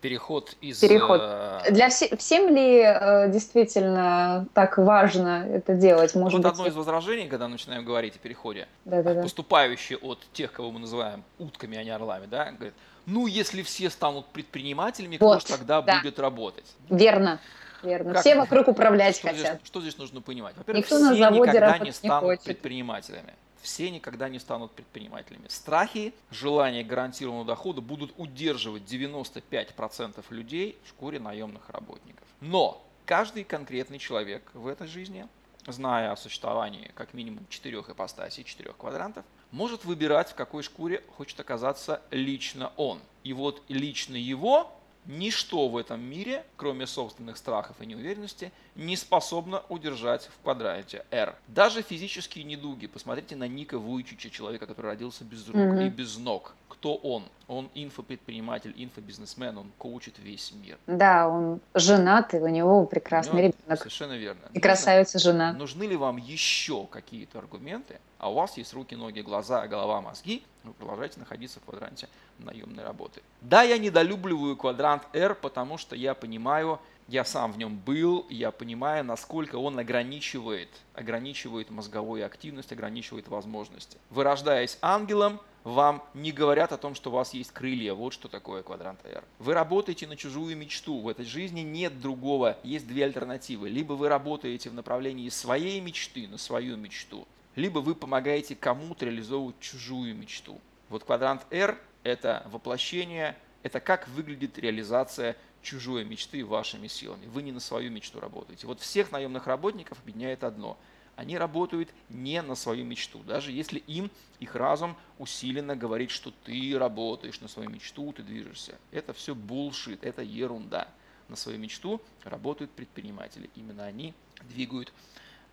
переход 0.00 0.56
из... 0.62 0.80
Переход. 0.80 1.20
Э, 1.22 1.70
для 1.70 1.90
все, 1.90 2.16
всем 2.16 2.48
ли 2.48 2.78
э, 2.78 3.30
действительно 3.30 4.46
так 4.54 4.78
важно 4.78 5.46
это 5.46 5.74
делать? 5.74 6.14
Может 6.14 6.38
вот 6.38 6.42
быть... 6.44 6.52
одно 6.52 6.66
из 6.66 6.74
возражений, 6.74 7.28
когда 7.28 7.48
начинаем 7.48 7.84
говорить 7.84 8.16
о 8.16 8.20
переходе, 8.20 8.68
да, 8.86 9.02
да, 9.02 9.12
да. 9.12 9.22
поступающие 9.22 9.98
от 9.98 10.18
тех, 10.32 10.50
кого 10.50 10.70
мы 10.70 10.80
называем 10.80 11.24
утками, 11.38 11.76
а 11.76 11.84
не 11.84 11.90
орлами, 11.90 12.24
да, 12.24 12.50
говорит, 12.52 12.74
ну, 13.04 13.26
если 13.26 13.60
все 13.62 13.90
станут 13.90 14.24
предпринимателями, 14.28 15.18
вот, 15.20 15.44
кто 15.44 15.46
же 15.46 15.58
тогда 15.58 15.82
да. 15.82 16.00
будет 16.00 16.18
работать? 16.18 16.72
Верно. 16.88 17.38
Верно. 17.82 18.12
Как, 18.12 18.20
Все 18.22 18.34
вокруг 18.36 18.68
управлять 18.68 19.16
что 19.16 19.28
хотят. 19.28 19.56
Здесь, 19.56 19.66
что 19.66 19.80
здесь 19.80 19.98
нужно 19.98 20.20
понимать? 20.20 20.56
Во-первых, 20.56 20.84
Никто 20.84 20.96
все 20.96 21.30
никогда 21.30 21.78
не 21.78 21.92
станут 21.92 22.30
не 22.30 22.36
предпринимателями. 22.44 23.34
Все 23.62 23.90
никогда 23.90 24.28
не 24.28 24.40
станут 24.40 24.72
предпринимателями. 24.72 25.44
Страхи, 25.48 26.12
желание 26.32 26.82
гарантированного 26.82 27.46
дохода 27.46 27.80
будут 27.80 28.12
удерживать 28.16 28.82
95% 28.82 30.24
людей 30.30 30.76
в 30.84 30.88
шкуре 30.88 31.20
наемных 31.20 31.70
работников. 31.70 32.26
Но 32.40 32.84
каждый 33.06 33.44
конкретный 33.44 33.98
человек 33.98 34.42
в 34.52 34.66
этой 34.66 34.88
жизни, 34.88 35.28
зная 35.66 36.10
о 36.10 36.16
существовании 36.16 36.90
как 36.94 37.14
минимум 37.14 37.46
четырех 37.48 37.88
ипостасей, 37.88 38.42
четырех 38.42 38.76
квадрантов, 38.76 39.24
может 39.52 39.84
выбирать, 39.84 40.30
в 40.30 40.34
какой 40.34 40.64
шкуре 40.64 41.04
хочет 41.16 41.38
оказаться 41.38 42.02
лично 42.10 42.72
он. 42.76 42.98
И 43.22 43.32
вот 43.32 43.62
лично 43.68 44.16
его 44.16 44.72
Ничто 45.06 45.68
в 45.68 45.76
этом 45.76 46.00
мире, 46.00 46.44
кроме 46.56 46.86
собственных 46.86 47.36
страхов 47.36 47.80
и 47.80 47.86
неуверенности, 47.86 48.52
не 48.74 48.96
способно 48.96 49.62
удержать 49.68 50.26
в 50.26 50.42
квадранте 50.42 51.04
R. 51.10 51.34
Даже 51.48 51.82
физические 51.82 52.44
недуги. 52.44 52.86
Посмотрите 52.86 53.36
на 53.36 53.46
Ника 53.46 53.78
Вуйчича, 53.78 54.30
человека, 54.30 54.66
который 54.66 54.86
родился 54.86 55.24
без 55.24 55.46
рук 55.48 55.56
mm-hmm. 55.56 55.86
и 55.86 55.90
без 55.90 56.16
ног. 56.16 56.54
Кто 56.68 56.94
он? 56.96 57.24
Он 57.48 57.68
инфопредприниматель, 57.74 58.72
инфобизнесмен, 58.76 59.58
он 59.58 59.70
коучит 59.78 60.18
весь 60.18 60.52
мир. 60.52 60.78
Да, 60.86 61.28
он 61.28 61.60
женат, 61.74 62.34
и 62.34 62.38
у 62.38 62.48
него 62.48 62.86
прекрасный 62.86 63.32
у 63.32 63.38
него, 63.38 63.48
ребенок. 63.48 63.78
Совершенно 63.78 64.16
верно. 64.16 64.40
И 64.52 64.60
красавица 64.60 65.18
жена. 65.18 65.52
Нужны 65.52 65.84
ли 65.84 65.96
вам 65.96 66.16
еще 66.16 66.86
какие-то 66.86 67.38
аргументы, 67.38 68.00
а 68.18 68.30
у 68.30 68.34
вас 68.34 68.56
есть 68.56 68.72
руки, 68.72 68.96
ноги, 68.96 69.20
глаза, 69.20 69.66
голова, 69.68 70.00
мозги, 70.00 70.42
вы 70.64 70.72
продолжаете 70.72 71.20
находиться 71.20 71.60
в 71.60 71.64
квадранте 71.64 72.08
наемной 72.38 72.84
работы. 72.84 73.20
Да, 73.40 73.62
я 73.62 73.78
недолюбливаю 73.78 74.56
квадрант 74.56 75.02
R, 75.12 75.34
потому 75.34 75.76
что 75.78 75.96
я 75.96 76.14
понимаю, 76.14 76.80
я 77.12 77.26
сам 77.26 77.52
в 77.52 77.58
нем 77.58 77.76
был, 77.76 78.26
я 78.30 78.50
понимаю, 78.50 79.04
насколько 79.04 79.56
он 79.56 79.78
ограничивает, 79.78 80.70
ограничивает 80.94 81.70
мозговую 81.70 82.24
активность, 82.24 82.72
ограничивает 82.72 83.28
возможности. 83.28 83.98
Вы 84.08 84.24
рождаясь 84.24 84.78
ангелом, 84.80 85.38
вам 85.62 86.02
не 86.14 86.32
говорят 86.32 86.72
о 86.72 86.78
том, 86.78 86.94
что 86.94 87.10
у 87.10 87.12
вас 87.12 87.34
есть 87.34 87.52
крылья. 87.52 87.92
Вот 87.92 88.14
что 88.14 88.28
такое 88.28 88.62
квадрант 88.62 89.04
R. 89.04 89.22
Вы 89.38 89.52
работаете 89.52 90.06
на 90.06 90.16
чужую 90.16 90.56
мечту. 90.56 91.00
В 91.00 91.08
этой 91.08 91.26
жизни 91.26 91.60
нет 91.60 92.00
другого. 92.00 92.56
Есть 92.64 92.88
две 92.88 93.04
альтернативы. 93.04 93.68
Либо 93.68 93.92
вы 93.92 94.08
работаете 94.08 94.70
в 94.70 94.74
направлении 94.74 95.28
своей 95.28 95.80
мечты, 95.82 96.26
на 96.26 96.38
свою 96.38 96.78
мечту, 96.78 97.28
либо 97.56 97.80
вы 97.80 97.94
помогаете 97.94 98.56
кому-то 98.56 99.04
реализовывать 99.04 99.60
чужую 99.60 100.16
мечту. 100.16 100.58
Вот 100.88 101.04
квадрант 101.04 101.42
R– 101.50 101.78
это 102.04 102.42
воплощение, 102.50 103.36
это 103.62 103.80
как 103.80 104.08
выглядит 104.08 104.58
реализация 104.58 105.36
чужой 105.62 106.04
мечты 106.04 106.44
вашими 106.44 106.86
силами. 106.86 107.26
Вы 107.26 107.42
не 107.42 107.52
на 107.52 107.60
свою 107.60 107.90
мечту 107.90 108.20
работаете. 108.20 108.66
Вот 108.66 108.80
всех 108.80 109.12
наемных 109.12 109.46
работников 109.46 109.98
объединяет 110.00 110.44
одно– 110.44 110.78
они 111.16 111.36
работают 111.36 111.90
не 112.08 112.40
на 112.42 112.54
свою 112.54 112.84
мечту, 112.84 113.20
даже 113.20 113.52
если 113.52 113.78
им 113.80 114.10
их 114.40 114.54
разум 114.54 114.96
усиленно 115.18 115.76
говорит, 115.76 116.10
что 116.10 116.32
ты 116.44 116.76
работаешь 116.78 117.40
на 117.40 117.48
свою 117.48 117.68
мечту, 117.68 118.12
ты 118.12 118.22
движешься. 118.22 118.74
Это 118.90 119.12
все 119.12 119.34
булшит, 119.34 120.04
это 120.04 120.22
ерунда. 120.22 120.88
На 121.28 121.36
свою 121.36 121.58
мечту 121.58 122.00
работают 122.24 122.70
предприниматели. 122.70 123.50
Именно 123.54 123.84
они 123.84 124.14
двигают 124.48 124.92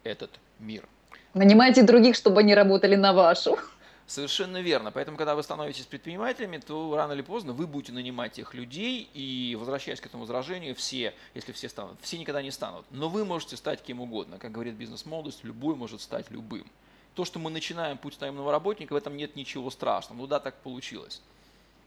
этот 0.04 0.32
мир. 0.60 0.88
Нанимайте 1.34 1.84
других, 1.84 2.16
чтобы 2.16 2.40
они 2.40 2.56
работали 2.56 2.96
на 2.96 3.14
вашу. 3.14 3.58
Совершенно 4.10 4.60
верно. 4.60 4.90
Поэтому, 4.90 5.18
когда 5.18 5.36
вы 5.36 5.44
становитесь 5.44 5.86
предпринимателями, 5.86 6.58
то 6.58 6.96
рано 6.96 7.12
или 7.12 7.22
поздно 7.22 7.54
вы 7.54 7.68
будете 7.68 7.92
нанимать 7.92 8.32
тех 8.32 8.56
людей, 8.56 9.08
и 9.14 9.56
возвращаясь 9.56 10.02
к 10.02 10.06
этому 10.08 10.24
возражению, 10.24 10.74
все, 10.74 11.14
если 11.36 11.52
все 11.52 11.70
станут, 11.70 12.00
все 12.02 12.18
никогда 12.18 12.42
не 12.42 12.50
станут. 12.50 12.88
Но 12.90 13.08
вы 13.08 13.24
можете 13.24 13.56
стать 13.56 13.84
кем 13.84 14.02
угодно. 14.02 14.40
Как 14.40 14.52
говорит 14.52 14.74
бизнес-молодость, 14.74 15.44
любой 15.44 15.76
может 15.76 16.02
стать 16.02 16.32
любым. 16.32 16.66
То, 17.14 17.24
что 17.24 17.38
мы 17.38 17.52
начинаем 17.52 18.00
путь 18.00 18.20
наемного 18.20 18.52
работника, 18.52 18.94
в 18.94 18.96
этом 18.96 19.16
нет 19.16 19.36
ничего 19.36 19.70
страшного. 19.70 20.22
Ну 20.22 20.26
да, 20.26 20.40
так 20.40 20.56
получилось. 20.56 21.22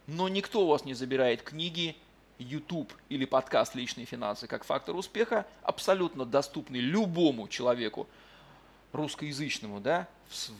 Но 0.07 0.29
никто 0.29 0.63
у 0.63 0.69
вас 0.69 0.85
не 0.85 0.95
забирает 0.95 1.43
книги, 1.43 1.97
YouTube 2.39 2.93
или 3.09 3.25
подкаст 3.25 3.75
«Личные 3.75 4.07
финансы» 4.07 4.47
как 4.47 4.63
фактор 4.63 4.95
успеха, 4.95 5.45
абсолютно 5.65 6.25
доступный 6.25 6.79
любому 6.79 7.49
человеку, 7.49 8.07
русскоязычному, 8.93 9.81
да, 9.81 10.09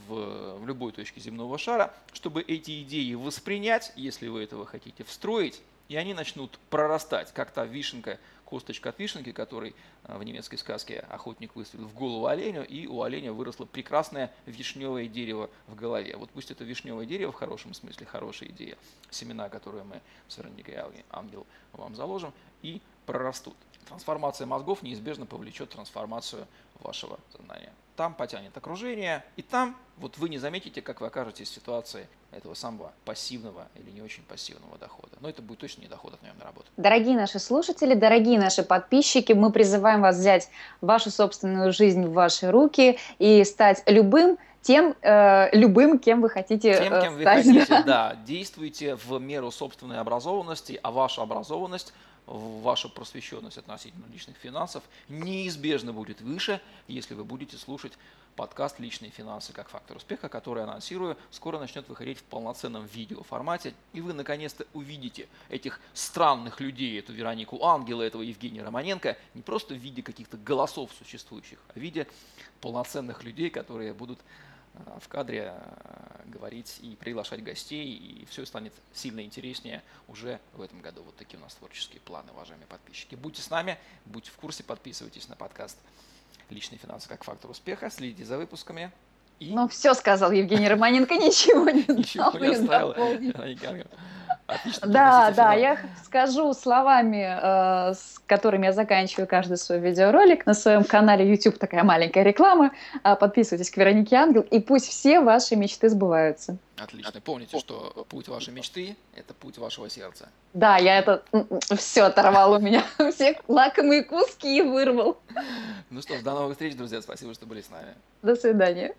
в, 0.09 0.59
в 0.59 0.67
любой 0.67 0.93
точке 0.93 1.21
земного 1.21 1.59
шара, 1.59 1.95
чтобы 2.13 2.43
эти 2.43 2.83
идеи 2.83 3.15
воспринять, 3.15 3.93
если 3.97 4.29
вы 4.29 4.43
этого 4.43 4.67
хотите, 4.67 5.05
встроить, 5.05 5.61
и 5.89 5.97
они 5.97 6.15
начнут 6.15 6.59
прорастать, 6.71 7.33
как 7.33 7.51
та 7.51 7.65
вишенка, 7.65 8.19
косточка 8.45 8.91
от 8.91 8.99
вишенки, 8.99 9.33
который 9.33 9.75
э, 10.05 10.17
в 10.17 10.23
немецкой 10.23 10.57
сказке 10.57 11.01
охотник 11.01 11.57
выставил 11.57 11.87
в 11.87 11.95
голову 11.95 12.27
оленю, 12.27 12.65
и 12.65 12.87
у 12.87 13.03
оленя 13.03 13.33
выросло 13.33 13.65
прекрасное 13.65 14.33
вишневое 14.47 15.07
дерево 15.07 15.51
в 15.67 15.75
голове. 15.75 16.17
Вот 16.17 16.31
пусть 16.31 16.51
это 16.51 16.65
вишневое 16.65 17.07
дерево 17.07 17.33
в 17.33 17.37
хорошем 17.37 17.75
смысле, 17.75 18.07
хорошая 18.07 18.51
идея, 18.51 18.77
семена, 19.11 19.49
которые 19.49 19.85
мы 19.85 20.01
с 20.29 20.37
Вероникой 20.37 20.77
Ангел 21.11 21.47
вам 21.73 21.95
заложим, 21.95 22.33
и 22.63 22.81
прорастут. 23.07 23.57
Трансформация 23.89 24.47
мозгов 24.47 24.83
неизбежно 24.83 25.27
повлечет 25.27 25.71
трансформацию 25.71 26.47
вашего 26.81 27.19
сознания 27.35 27.73
там 27.97 28.15
потянет 28.15 28.57
окружение, 28.57 29.25
и 29.37 29.43
там 29.43 29.77
вот 29.99 30.19
вы 30.19 30.29
не 30.29 30.39
заметите, 30.39 30.83
как 30.83 31.01
вы 31.01 31.09
окажетесь 31.09 31.49
в 31.49 31.55
ситуации 31.55 32.09
этого 32.33 32.55
самого 32.55 32.93
пассивного 33.05 33.69
или 33.75 33.91
не 33.91 34.01
очень 34.01 34.23
пассивного 34.23 34.79
дохода. 34.79 35.13
Но 35.21 35.29
это 35.29 35.43
будет 35.43 35.61
точно 35.61 35.83
не 35.83 35.89
доход 35.89 36.15
от 36.15 36.23
наемной 36.23 36.45
работы. 36.45 36.67
Дорогие 36.77 37.15
наши 37.17 37.39
слушатели, 37.39 37.95
дорогие 37.95 38.39
наши 38.39 38.63
подписчики, 38.63 39.33
мы 39.33 39.53
призываем 39.53 40.01
вас 40.01 40.17
взять 40.17 40.49
вашу 40.81 41.11
собственную 41.11 41.73
жизнь 41.73 42.07
в 42.07 42.13
ваши 42.13 42.51
руки 42.51 42.99
и 43.19 43.45
стать 43.45 43.83
любым, 43.87 44.39
тем 44.63 44.95
э, 45.03 45.55
любым, 45.57 45.99
кем 45.99 46.23
вы 46.23 46.31
хотите 46.31 46.75
Тем, 46.75 47.01
кем 47.01 47.21
стать. 47.21 47.45
вы 47.45 47.55
хотите, 47.61 47.83
да. 47.87 48.17
Действуйте 48.25 48.95
в 48.95 49.19
меру 49.19 49.51
собственной 49.51 49.99
образованности, 49.99 50.81
а 50.83 50.91
ваша 50.91 51.23
образованность 51.23 51.93
ваша 52.27 52.89
просвещенность 52.89 53.59
относительно 53.59 54.07
личных 54.13 54.37
финансов 54.37 54.83
неизбежно 55.09 55.93
будет 55.93 56.21
выше, 56.21 56.61
если 56.89 57.15
вы 57.15 57.25
будете 57.25 57.57
слушать 57.57 57.93
подкаст 58.37 58.81
«Личные 58.81 59.11
финансы 59.11 59.53
как 59.53 59.69
фактор 59.69 59.99
успеха», 59.99 60.29
который, 60.29 60.63
анонсирую, 60.63 61.19
скоро 61.31 61.59
начнет 61.59 61.89
выходить 61.89 62.19
в 62.19 62.23
полноценном 62.23 62.87
видеоформате, 62.87 63.75
и 63.93 64.01
вы 64.01 64.15
наконец-то 64.15 64.67
увидите 64.73 65.29
этих 65.51 65.81
странных 65.93 66.61
людей, 66.61 66.99
эту 66.99 67.13
Веронику 67.13 67.63
Ангела, 67.65 68.03
этого 68.03 68.23
Евгения 68.23 68.63
Романенко, 68.63 69.19
не 69.35 69.43
просто 69.43 69.75
в 69.75 69.79
виде 69.79 70.03
каких-то 70.03 70.39
голосов 70.39 70.91
существующих, 70.97 71.59
а 71.69 71.73
в 71.75 71.77
виде 71.83 72.07
полноценных 72.61 73.23
людей, 73.23 73.51
которые 73.51 73.93
будут 73.93 74.19
Э, 74.75 74.99
в 75.01 75.09
кадре 75.09 75.55
э, 75.55 75.82
говорить 76.27 76.79
и 76.83 76.97
приглашать 76.97 77.43
гостей, 77.43 77.95
и 77.95 78.27
все 78.27 78.45
станет 78.47 78.73
сильно 78.93 79.23
интереснее 79.23 79.83
уже 80.09 80.41
в 80.55 80.63
этом 80.63 80.81
году. 80.81 81.03
Вот 81.03 81.17
такие 81.17 81.39
у 81.39 81.43
нас 81.43 81.55
творческие 81.55 82.01
планы, 82.01 82.33
уважаемые 82.33 82.67
подписчики. 82.67 83.15
Будьте 83.15 83.43
с 83.43 83.51
нами, 83.51 83.79
будьте 84.07 84.31
в 84.31 84.37
курсе, 84.37 84.63
подписывайтесь 84.63 85.29
на 85.29 85.37
подкаст 85.37 85.79
«Личные 86.51 86.79
финансы 86.79 87.09
как 87.09 87.25
фактор 87.25 87.51
успеха», 87.51 87.91
следите 87.91 88.25
за 88.25 88.39
выпусками. 88.39 88.91
И... 89.41 89.53
Ну, 89.53 89.69
все 89.69 89.95
сказал 89.95 90.31
Евгений 90.31 90.69
Романенко, 90.69 91.15
ничего 91.17 91.69
не 91.71 91.85
Ничего 91.89 92.39
не 92.39 92.55
оставил. 92.55 92.95
Отлично. 94.47 94.87
Да, 94.89 95.31
да, 95.31 95.55
я 95.55 95.79
скажу 96.05 96.53
словами, 96.53 97.39
э, 97.91 97.95
с 97.95 98.21
которыми 98.27 98.67
я 98.67 98.73
заканчиваю 98.73 99.27
каждый 99.27 99.57
свой 99.57 99.79
видеоролик. 99.79 100.47
На 100.47 100.55
своем 100.55 100.85
канале 100.85 101.29
YouTube 101.29 101.59
такая 101.59 101.85
маленькая 101.85 102.23
реклама. 102.23 102.73
Э, 103.05 103.17
подписывайтесь 103.17 103.71
к 103.71 103.77
Веронике 103.77 104.17
Ангел, 104.17 104.43
и 104.43 104.61
пусть 104.61 104.89
все 104.89 105.21
ваши 105.21 105.57
мечты 105.57 105.89
сбываются. 105.89 106.57
Отлично. 106.77 107.21
Помните, 107.21 107.59
что 107.59 108.07
путь 108.09 108.29
вашей 108.29 108.53
мечты– 108.53 108.97
это 109.15 109.35
путь 109.35 109.59
вашего 109.59 109.89
сердца. 109.89 110.29
Да, 110.53 110.77
я 110.79 110.99
это 110.99 111.23
все 111.77 112.03
оторвал 112.03 112.53
у 112.55 112.59
меня. 112.59 112.85
Все 113.13 113.39
лакомые 113.47 114.03
куски 114.05 114.59
и 114.59 114.63
вырвал. 114.63 115.19
Ну 115.91 116.03
что 116.03 116.19
ж, 116.19 116.23
до 116.23 116.33
новых 116.33 116.53
встреч, 116.53 116.75
друзья. 116.75 117.01
Спасибо, 117.01 117.33
что 117.35 117.47
были 117.47 117.63
с 117.63 117.71
нами. 117.71 117.95
До 118.23 118.35
свидания. 118.35 118.91